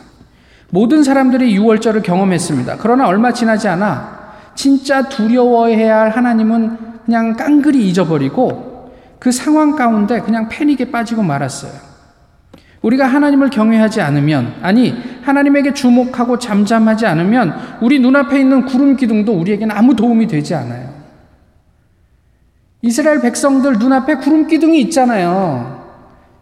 모든 0.71 1.03
사람들이 1.03 1.57
유월절을 1.57 2.03
경험했습니다. 2.03 2.77
그러나 2.79 3.09
얼마 3.09 3.33
지나지 3.33 3.67
않아 3.67 4.21
진짜 4.55 5.09
두려워해야 5.09 5.99
할 5.99 6.11
하나님은 6.11 6.90
그냥 7.05 7.37
깡그리 7.37 7.89
잊어버리고 7.89 8.93
그 9.19 9.33
상황 9.33 9.77
가운데 9.77 10.21
그냥 10.21 10.49
패닉에 10.49 10.91
빠지고 10.91 11.23
말았어요. 11.23 11.73
우리가 12.83 13.07
하나님을 13.07 13.51
경외하지 13.51 14.01
않으면, 14.01 14.55
아니, 14.63 14.95
하나님에게 15.23 15.75
주목하고 15.75 16.39
잠잠하지 16.39 17.05
않으면 17.05 17.55
우리 17.83 17.99
눈앞에 17.99 18.41
있는 18.41 18.65
구름 18.65 18.97
기둥도 18.97 19.33
우리에게는 19.33 19.77
아무 19.77 19.95
도움이 19.95 20.27
되지 20.27 20.55
않아요. 20.55 20.89
이스라엘 22.81 23.21
백성들 23.21 23.75
눈앞에 23.75 24.15
구름 24.15 24.47
기둥이 24.47 24.81
있잖아요. 24.83 25.79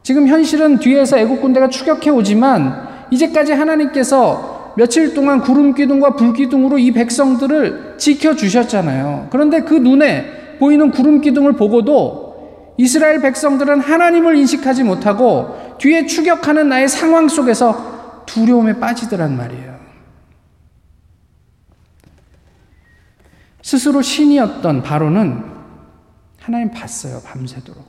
지금 0.05 0.29
현실은 0.29 0.79
뒤에서 0.79 1.19
애국 1.19 1.43
군대가 1.43 1.69
추격해 1.69 2.11
오지만 2.11 2.87
이제까지 3.11 3.53
하나님께서 3.53 4.73
며칠 4.77 5.13
동안 5.15 5.41
구름 5.41 5.75
기둥과 5.75 6.15
불 6.15 6.33
기둥으로 6.33 6.79
이 6.79 6.93
백성들을 6.93 7.95
지켜 7.99 8.37
주셨잖아요. 8.37 9.27
그런데 9.31 9.63
그 9.63 9.75
눈에 9.75 10.38
보이는 10.59 10.91
구름 10.91 11.21
기둥을 11.21 11.55
보고도 11.55 12.75
이스라엘 12.77 13.21
백성들은 13.21 13.81
하나님을 13.81 14.37
인식하지 14.37 14.85
못하고 14.85 15.77
뒤에 15.79 16.07
추격하는 16.07 16.69
나의 16.69 16.89
상황 16.89 17.29
속에서 17.29 18.25
두려움에 18.27 18.79
빠지더란 18.79 19.37
말이에요. 19.37 19.79
스스로 23.63 24.01
신이었던 24.01 24.83
바로는 24.83 25.45
하나님 26.41 26.71
봤어요, 26.71 27.21
밤새도록. 27.25 27.85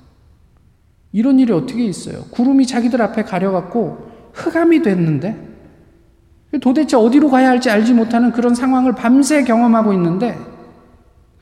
이런 1.11 1.39
일이 1.39 1.53
어떻게 1.53 1.85
있어요? 1.85 2.23
구름이 2.31 2.67
자기들 2.67 3.01
앞에 3.01 3.23
가려갖고 3.23 4.09
흑암이 4.33 4.81
됐는데 4.81 5.47
도대체 6.61 6.97
어디로 6.97 7.29
가야 7.29 7.49
할지 7.49 7.69
알지 7.69 7.93
못하는 7.93 8.31
그런 8.31 8.55
상황을 8.55 8.93
밤새 8.93 9.43
경험하고 9.43 9.93
있는데, 9.93 10.37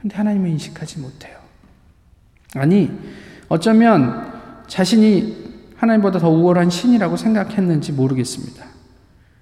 근데 0.08 0.16
하나님을 0.16 0.50
인식하지 0.52 1.00
못해요. 1.00 1.38
아니, 2.56 2.90
어쩌면 3.50 4.64
자신이 4.68 5.74
하나님보다 5.76 6.20
더 6.20 6.30
우월한 6.30 6.70
신이라고 6.70 7.18
생각했는지 7.18 7.92
모르겠습니다. 7.92 8.66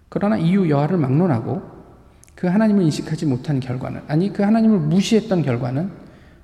그러나 0.09 0.37
이유 0.37 0.67
여하를 0.67 0.97
막론하고 0.97 1.61
그 2.33 2.47
하나님을 2.47 2.81
인식하지 2.81 3.27
못한 3.27 3.59
결과는, 3.59 4.01
아니, 4.07 4.33
그 4.33 4.41
하나님을 4.41 4.79
무시했던 4.79 5.43
결과는 5.43 5.91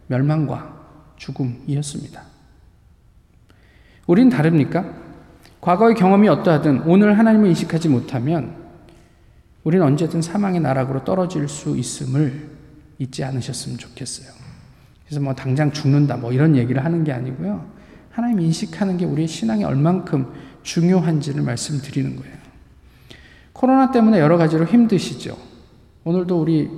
멸망과 0.05 0.72
죽음이었습니다. 1.15 2.22
우린 4.05 4.30
다릅니까? 4.30 4.86
과거의 5.61 5.95
경험이 5.95 6.30
어떠하든 6.30 6.84
오늘 6.86 7.17
하나님을 7.17 7.49
인식하지 7.49 7.89
못하면 7.89 8.55
우리는 9.63 9.84
언제든 9.84 10.22
사망의 10.22 10.59
나락으로 10.59 11.03
떨어질 11.03 11.47
수 11.47 11.76
있음을 11.76 12.51
잊지 13.02 13.24
않으셨으면 13.24 13.78
좋겠어요. 13.78 14.32
그래서 15.06 15.22
뭐 15.22 15.34
당장 15.34 15.72
죽는다 15.72 16.18
뭐 16.18 16.32
이런 16.32 16.56
얘기를 16.56 16.84
하는 16.86 17.04
게 17.04 17.12
아니고요. 17.12 17.66
하나님 18.12 18.41
인식하는 18.41 18.97
게 18.97 19.06
우리의 19.06 19.28
신앙이 19.28 19.64
얼만큼 19.64 20.32
중요한지를 20.64 21.41
말씀드리는 21.41 22.16
거예요. 22.16 22.36
코로나 23.54 23.91
때문에 23.91 24.20
여러 24.20 24.38
가지로 24.38 24.66
힘드시죠. 24.66 25.38
오늘도 26.04 26.39
우리 26.39 26.70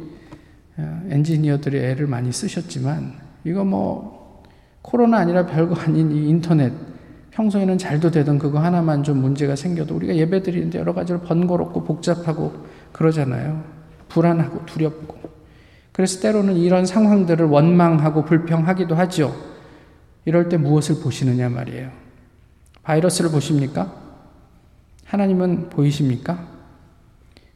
어, 0.78 1.02
엔지니어들이 1.10 1.78
애를 1.78 2.08
많이 2.08 2.32
쓰셨지만 2.32 3.14
이거 3.44 3.64
뭐 3.64 4.44
코로나 4.82 5.18
아니라 5.18 5.46
별거 5.46 5.76
아닌 5.76 6.12
이 6.12 6.30
인터넷 6.30 6.74
평소에는 7.32 7.78
잘도 7.78 8.12
되던 8.12 8.38
그거 8.40 8.60
하나만 8.60 9.04
좀 9.04 9.18
문제가 9.18 9.56
생겨도 9.56 9.96
우리가 9.96 10.16
예배 10.16 10.44
드리는데 10.44 10.80
여러 10.80 10.94
가지로 10.94 11.22
번거롭고 11.22 11.84
복잡하고 11.84 12.54
그러잖아요. 12.92 13.64
불안하고 14.08 14.66
두렵고. 14.66 15.23
그래서 15.94 16.20
때로는 16.20 16.58
이런 16.58 16.86
상황들을 16.86 17.46
원망하고 17.46 18.26
불평하기도 18.26 18.96
하죠. 18.96 19.34
이럴 20.26 20.50
때 20.50 20.58
무엇을 20.58 21.02
보시느냐 21.02 21.50
말이에요. 21.50 21.92
바이러스를 22.82 23.30
보십니까? 23.30 23.94
하나님은 25.06 25.70
보이십니까? 25.70 26.48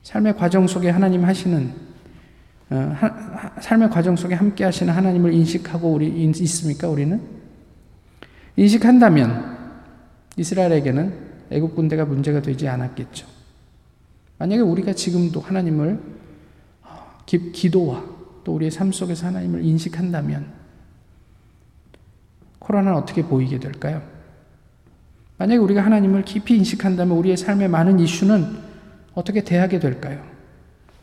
삶의 0.04 0.38
과정 0.38 0.68
속에 0.68 0.90
하나님 0.90 1.26
하시는 1.26 1.74
어, 2.70 2.76
하, 2.96 3.60
삶의 3.60 3.90
과정 3.90 4.16
속에 4.16 4.36
함께 4.36 4.64
하시는 4.64 4.94
하나님을 4.94 5.34
인식하고 5.34 5.92
우리 5.92 6.08
있습니까? 6.08 6.88
우리는 6.88 7.20
인식한다면 8.56 9.58
이스라엘에게는 10.36 11.28
애국 11.50 11.76
군대가 11.76 12.06
문제가 12.06 12.42
되지 12.42 12.68
않았겠죠. 12.68 13.26
만약에 14.38 14.62
우리가 14.62 14.94
지금도 14.94 15.40
하나님을 15.40 16.00
어, 16.84 17.22
기, 17.26 17.52
기도와 17.52 18.17
또 18.48 18.56
우리의 18.56 18.72
삶 18.72 18.94
속에서 18.94 19.28
하나님을 19.28 19.66
인식한다면 19.66 20.54
코로나는 22.60 22.98
어떻게 22.98 23.22
보이게 23.22 23.60
될까요? 23.60 24.02
만약에 25.38 25.58
우리가 25.58 25.84
하나님을 25.84 26.24
깊이 26.24 26.56
인식한다면 26.56 27.18
우리의 27.18 27.36
삶의 27.36 27.68
많은 27.68 28.00
이슈는 28.00 28.58
어떻게 29.16 29.44
대하게 29.44 29.80
될까요? 29.80 30.26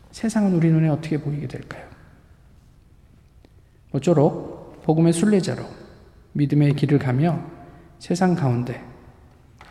세상은 0.09 0.55
우리 0.55 0.71
눈에 0.71 0.89
어떻게 0.89 1.19
보이게 1.19 1.47
될까요? 1.47 1.87
모쪼록 3.91 4.81
복음의 4.81 5.13
순례자로 5.13 5.63
믿음의 6.33 6.73
길을 6.73 6.97
가며 6.97 7.45
세상 7.99 8.33
가운데 8.33 8.83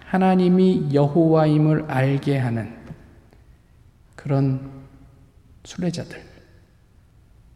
하나님이 0.05 0.91
여호와임을 0.95 1.91
알게 1.91 2.39
하는 2.39 2.73
그런 4.15 4.71
순례자들, 5.65 6.34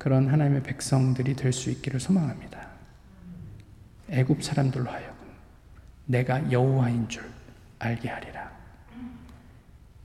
그런 0.08 0.26
하나님의 0.26 0.62
백성들이 0.62 1.36
될 1.36 1.52
수 1.52 1.68
있기를 1.68 2.00
소망합니다. 2.00 2.66
애굽 4.08 4.42
사람들로 4.42 4.90
하여금 4.90 5.14
내가 6.06 6.50
여호와인 6.50 7.10
줄 7.10 7.30
알게 7.78 8.08
하리라. 8.08 8.50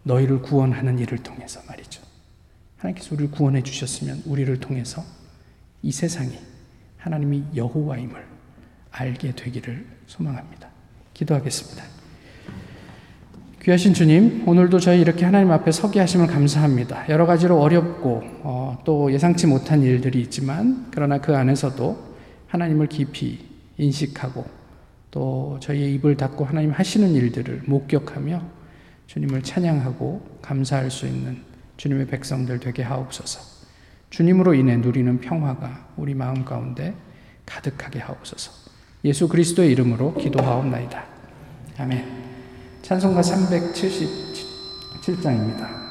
너희를 0.04 0.42
구원하는 0.42 1.00
일을 1.00 1.24
통해서 1.24 1.62
말이죠. 1.70 2.02
하나님께서 2.80 3.16
우리를 3.16 3.32
구원해 3.32 3.64
주셨으면 3.64 4.24
우리를 4.26 4.60
통해서 4.60 5.06
이 5.82 5.94
세상이 5.94 6.38
하나님이 6.98 7.46
여호와임을 7.56 8.28
알게 8.92 9.36
되기를 9.36 9.88
소망합니다. 10.08 10.68
기도하겠습니다. 11.14 11.93
귀하신 13.64 13.94
주님, 13.94 14.46
오늘도 14.46 14.82
저희 14.82 15.00
이렇게 15.00 15.24
하나님 15.24 15.50
앞에 15.50 15.72
서게 15.72 16.02
하심을 16.02 16.28
감사합니다. 16.28 17.08
여러 17.08 17.26
가지로 17.26 17.62
어렵고 17.62 18.22
어, 18.42 18.78
또 18.84 19.10
예상치 19.14 19.48
못한 19.48 19.82
일들이 19.82 20.20
있지만 20.20 20.88
그러나 20.92 21.20
그 21.20 21.34
안에서도 21.34 21.98
하나님을 22.48 22.88
깊이 22.88 23.40
인식하고 23.78 24.46
또 25.12 25.58
저희의 25.62 25.94
입을 25.94 26.18
닫고 26.18 26.44
하나님 26.44 26.72
하시는 26.72 27.10
일들을 27.14 27.62
목격하며 27.66 28.42
주님을 29.08 29.44
찬양하고 29.44 30.40
감사할 30.42 30.92
수 30.92 31.08
있는 31.08 31.38
주님의 31.78 32.08
백성들 32.08 32.60
되게 32.60 32.84
하옵소서. 32.84 33.64
주님으로 34.10 34.56
인해 34.56 34.76
누리는 34.76 35.22
평화가 35.22 35.88
우리 35.96 36.14
마음 36.16 36.44
가운데 36.44 36.94
가득하게 37.46 38.00
하옵소서. 38.00 38.52
예수 39.06 39.30
그리스도의 39.30 39.72
이름으로 39.72 40.16
기도하옵나이다. 40.16 41.06
아멘. 41.78 42.23
찬송가 42.84 43.22
377장입니다. 43.22 45.84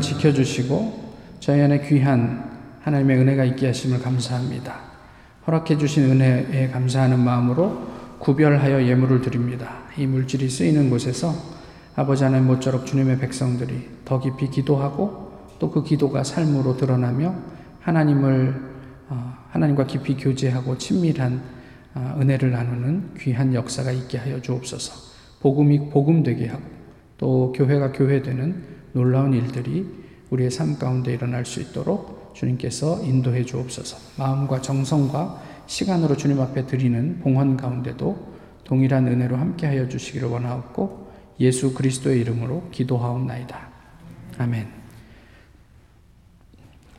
지켜주시고 0.00 1.14
저희 1.40 1.60
안에 1.60 1.86
귀한 1.88 2.48
하나님의 2.82 3.18
은혜가 3.18 3.44
있게 3.44 3.66
하심을 3.66 4.00
감사합니다. 4.00 4.74
허락해 5.46 5.78
주신 5.78 6.10
은혜에 6.10 6.68
감사하는 6.68 7.18
마음으로 7.18 7.88
구별하여 8.18 8.86
예물을 8.86 9.22
드립니다. 9.22 9.78
이 9.96 10.06
물질이 10.06 10.48
쓰이는 10.48 10.90
곳에서 10.90 11.34
아버지 11.96 12.24
하나님 12.24 12.46
모쪼록 12.46 12.86
주님의 12.86 13.18
백성들이 13.18 13.88
더 14.04 14.20
깊이 14.20 14.50
기도하고 14.50 15.28
또 15.58 15.70
그 15.70 15.82
기도가 15.82 16.22
삶으로 16.22 16.76
드러나며 16.76 17.34
하나님을 17.80 18.54
어, 19.08 19.34
하나님과 19.50 19.86
깊이 19.86 20.16
교제하고 20.16 20.78
친밀한 20.78 21.42
어, 21.94 22.16
은혜를 22.20 22.52
나누는 22.52 23.14
귀한 23.18 23.54
역사가 23.54 23.90
있게 23.90 24.18
하여 24.18 24.40
주옵소서. 24.40 25.08
복음이 25.40 25.90
복음 25.90 26.22
되게 26.22 26.46
하고 26.46 26.77
또 27.18 27.52
교회가 27.52 27.92
교회되는 27.92 28.64
놀라운 28.92 29.34
일들이 29.34 29.86
우리의 30.30 30.50
삶 30.50 30.78
가운데 30.78 31.12
일어날 31.12 31.44
수 31.44 31.60
있도록 31.60 32.32
주님께서 32.34 33.02
인도해 33.04 33.44
주옵소서. 33.44 33.96
마음과 34.18 34.62
정성과 34.62 35.42
시간으로 35.66 36.16
주님 36.16 36.40
앞에 36.40 36.66
드리는 36.66 37.18
봉헌 37.20 37.56
가운데도 37.56 38.38
동일한 38.64 39.06
은혜로 39.06 39.36
함께하여 39.36 39.88
주시기를 39.88 40.28
원하옵고 40.28 41.08
예수 41.40 41.74
그리스도의 41.74 42.20
이름으로 42.20 42.68
기도하옵나이다. 42.70 43.68
아멘. 44.38 44.68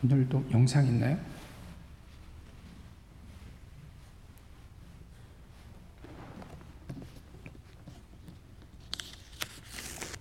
오늘도 0.04 0.44
영상 0.52 0.86
있나요? 0.86 1.18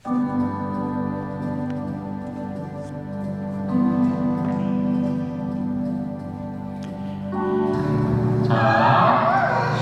자, 0.09 0.15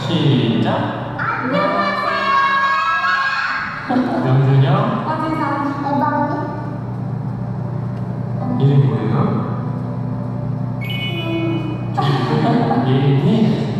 시작. 0.03 1.15
안녕하세요. 1.17 2.17
명준영. 4.25 5.07
이름이 8.59 8.85
뭐예요? 8.85 9.15
예인이? 12.89 13.76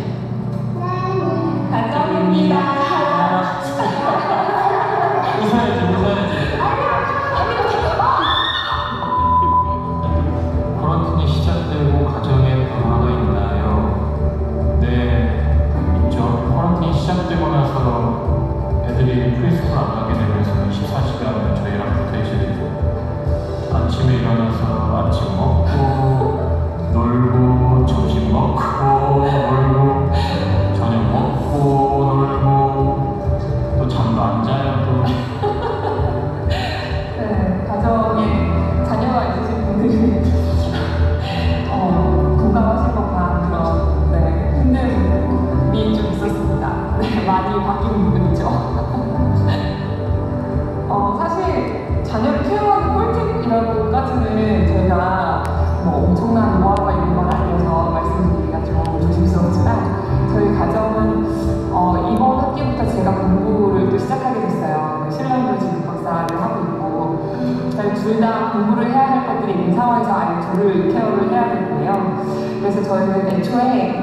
저희는 72.87 73.27
애초에 73.27 73.99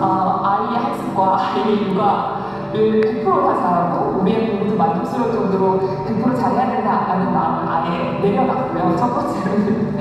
어, 0.00 0.40
아이의 0.42 0.82
학습과 0.82 1.38
아이의 1.38 1.88
육아를 1.90 3.24
100%다 3.24 3.54
잘하고 3.60 4.20
우리의 4.20 4.50
공부도 4.50 4.76
만족스러울 4.76 5.32
정도로 5.32 5.80
100% 6.06 6.36
잘해야 6.38 6.70
된다라는 6.76 7.32
마음을 7.32 7.68
아예 7.68 8.18
내려놨고요. 8.20 8.96
첫 8.96 9.14
번째로는 9.14 9.98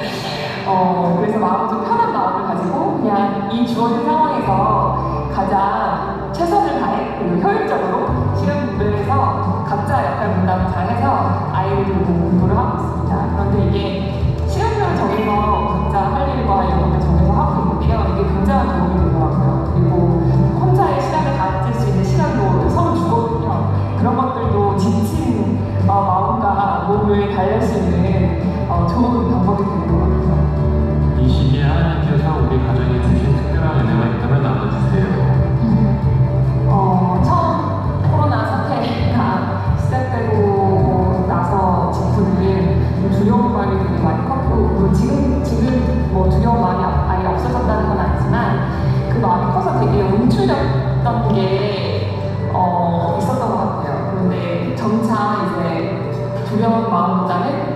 어, 0.68 1.15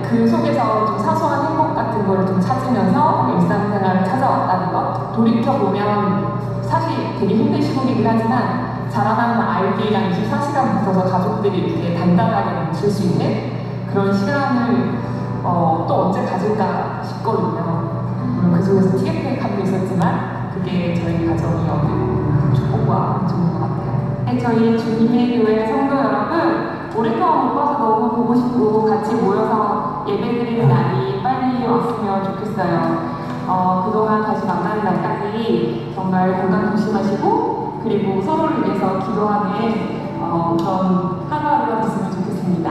그 0.09 0.27
속에서 0.27 0.87
좀 0.87 0.97
사소한 0.97 1.45
행복 1.45 1.75
같은 1.75 2.07
거를 2.07 2.25
좀 2.25 2.41
찾으면서 2.41 3.35
일상생활을 3.35 4.03
찾아왔다는 4.03 4.73
것 4.73 5.13
돌이켜 5.15 5.53
보면 5.53 6.39
사실 6.63 7.15
되게 7.19 7.35
힘든 7.35 7.61
시국이긴 7.61 8.07
하지만 8.07 8.89
자라나는 8.89 9.39
아이들이랑 9.39 10.11
24시간 10.11 10.79
붙어서 10.79 11.11
가족들이 11.11 11.59
이렇게 11.59 11.95
단단하게 11.95 12.65
뭉칠 12.65 12.89
수 12.89 13.03
있는 13.03 13.51
그런 13.91 14.11
시간을 14.11 14.97
어, 15.43 15.85
또 15.87 16.05
언제 16.05 16.25
가질까 16.25 17.03
싶거든요. 17.03 18.01
물론 18.35 18.53
그 18.53 18.63
속에서 18.63 18.97
TF의 18.97 19.39
감도 19.39 19.61
있었지만 19.61 20.51
그게 20.55 20.95
저희 20.95 21.27
가정이 21.27 21.69
얻은 21.69 22.53
축복과 22.55 23.27
좋은 23.29 23.53
것 23.53 23.59
같아요. 23.59 24.23
네, 24.25 24.39
저희 24.39 24.77
주님의 24.77 25.43
교회 25.43 25.67
성도 25.67 25.95
여러분 25.95 26.79
오랫동안 26.95 27.47
못 27.47 27.55
봐서 27.55 27.77
너무 27.77 28.15
보고 28.15 28.35
싶고 28.35 28.85
같이 28.85 29.15
모여서 29.15 29.88
예배드리는 30.09 30.67
날이 30.67 31.21
빨리 31.21 31.65
왔으면 31.67 32.23
좋겠어요. 32.23 33.19
어, 33.47 33.83
그동안 33.85 34.23
다시 34.23 34.45
만나는 34.45 34.83
날까지 34.83 35.91
정말 35.95 36.41
건강 36.41 36.71
조심하시고 36.75 37.81
그리고 37.83 38.21
서로를 38.21 38.63
위해서 38.63 38.99
기도하는 38.99 40.19
어, 40.21 40.55
그런 40.59 41.27
하루하루가 41.29 41.81
됐으면 41.81 42.11
좋겠습니다. 42.11 42.69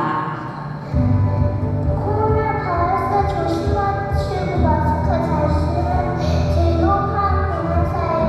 코로나 1.97 2.53
바이러스 2.62 3.34
조심하시고 3.34 4.59
마스크 4.62 5.07
잘 5.26 5.51
쓰는 5.51 6.18
즐거운 6.55 7.16
하루 7.16 7.62
보내세요. 7.62 8.28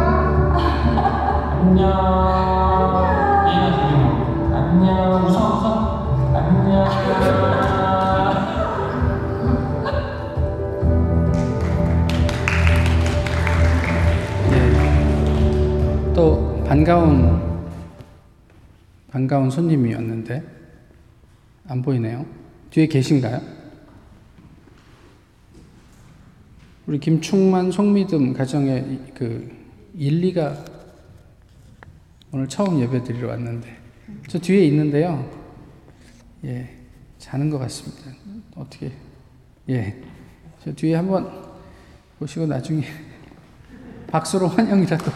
안녕. 1.62 2.29
반가운 16.90 17.70
반가운 19.12 19.52
손님이었는데 19.52 20.44
안 21.68 21.84
보이네요. 21.84 22.26
뒤에 22.72 22.88
계신가요? 22.88 23.40
우리 26.88 27.00
김충만 27.00 27.72
송미듬 27.72 28.34
가정의 28.34 28.82
이- 28.92 29.14
그 29.14 29.56
일리가 29.94 30.66
오늘 32.32 32.50
처음 32.50 32.80
예배 32.82 33.04
드리러 33.04 33.28
왔는데 33.28 33.70
저 34.28 34.40
뒤에 34.40 34.66
있는데요. 34.66 35.30
예, 36.46 36.76
자는 37.20 37.52
것 37.52 37.60
같습니다. 37.60 38.10
어떻게 38.56 38.92
예, 39.70 39.96
저 40.64 40.74
뒤에 40.74 40.96
한번 40.96 41.32
보시고 42.18 42.48
나중에 42.48 42.84
박수로 44.10 44.48
환영이라도 44.48 45.12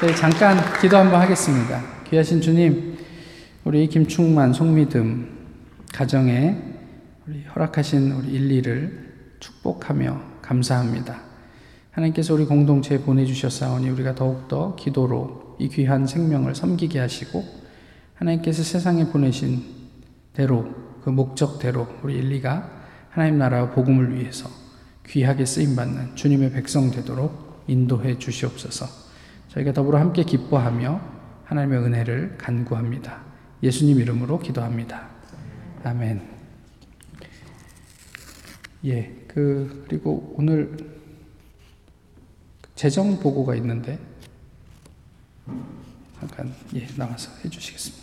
저희 0.00 0.14
잠깐 0.14 0.56
기도 0.80 0.96
한번 0.96 1.20
하겠습니다. 1.20 1.82
귀하신 2.08 2.40
주님, 2.40 2.98
우리 3.64 3.88
김충만, 3.88 4.52
송미듬 4.52 5.28
가정에 5.92 6.56
우리 7.26 7.42
허락하신 7.42 8.12
우리 8.12 8.28
일리를 8.28 9.36
축복하며 9.40 10.20
감사합니다. 10.40 11.20
하나님께서 11.90 12.32
우리 12.32 12.44
공동체에 12.44 13.00
보내주셨사오니 13.00 13.88
우리가 13.88 14.14
더욱더 14.14 14.76
기도로 14.76 15.56
이 15.58 15.68
귀한 15.68 16.06
생명을 16.06 16.54
섬기게 16.54 17.00
하시고 17.00 17.44
하나님께서 18.14 18.62
세상에 18.62 19.08
보내신 19.08 19.64
대로 20.32 20.76
그 21.02 21.10
목적대로 21.10 21.88
우리 22.04 22.14
일리가 22.18 22.70
하나님 23.10 23.38
나라 23.38 23.72
복음을 23.72 24.14
위해서 24.14 24.48
귀하게 25.08 25.44
쓰임 25.44 25.74
받는 25.74 26.14
주님의 26.14 26.52
백성 26.52 26.92
되도록 26.92 27.64
인도해 27.66 28.16
주시옵소서. 28.16 29.07
저희가 29.58 29.72
더불어 29.72 29.98
함께 29.98 30.22
기뻐하며 30.22 31.00
하나님의 31.44 31.78
은혜를 31.80 32.38
간구합니다. 32.38 33.22
예수님 33.62 33.98
이름으로 33.98 34.38
기도합니다. 34.38 35.08
아멘. 35.82 36.22
예, 38.84 39.24
그 39.26 39.84
그리고 39.88 40.34
오늘 40.36 40.76
재정 42.76 43.18
보고가 43.18 43.56
있는데 43.56 43.98
잠깐 46.20 46.54
예 46.74 46.86
나와서 46.96 47.30
해주시겠습니다. 47.44 47.97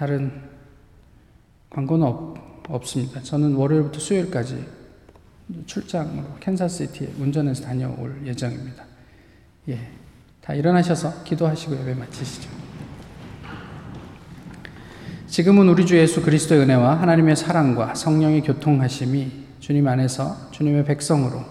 다른 0.00 0.32
광고는 1.68 2.06
없, 2.06 2.34
없습니다. 2.70 3.20
저는 3.20 3.54
월요일부터 3.54 4.00
수요일까지 4.00 4.64
출장으로 5.66 6.36
캔사스시티에 6.40 7.12
운전해서 7.18 7.64
다녀올 7.64 8.18
예정입니다. 8.24 8.82
예, 9.68 9.90
다 10.40 10.54
일어나셔서 10.54 11.22
기도하시고 11.24 11.78
예배 11.80 11.92
마치시죠. 11.96 12.48
지금은 15.26 15.68
우리 15.68 15.84
주 15.84 15.98
예수 15.98 16.22
그리스도의 16.22 16.62
은혜와 16.62 16.98
하나님의 17.02 17.36
사랑과 17.36 17.94
성령의 17.94 18.40
교통하심이 18.40 19.30
주님 19.58 19.86
안에서 19.86 20.50
주님의 20.50 20.86
백성으로 20.86 21.44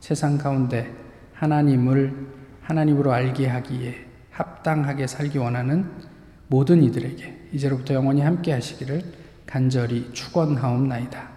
세상 0.00 0.36
가운데 0.36 0.94
하나님을 1.32 2.28
하나님으로 2.60 3.14
알게 3.14 3.48
하기에 3.48 3.94
합당하게 4.30 5.06
살기 5.06 5.38
원하는 5.38 5.90
모든 6.48 6.82
이들에게 6.82 7.33
이제로부터 7.54 7.94
영원히 7.94 8.20
함께 8.20 8.52
하시기를 8.52 9.02
간절히 9.46 10.10
축원하옵나이다. 10.12 11.28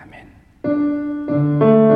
아멘. 0.00 1.93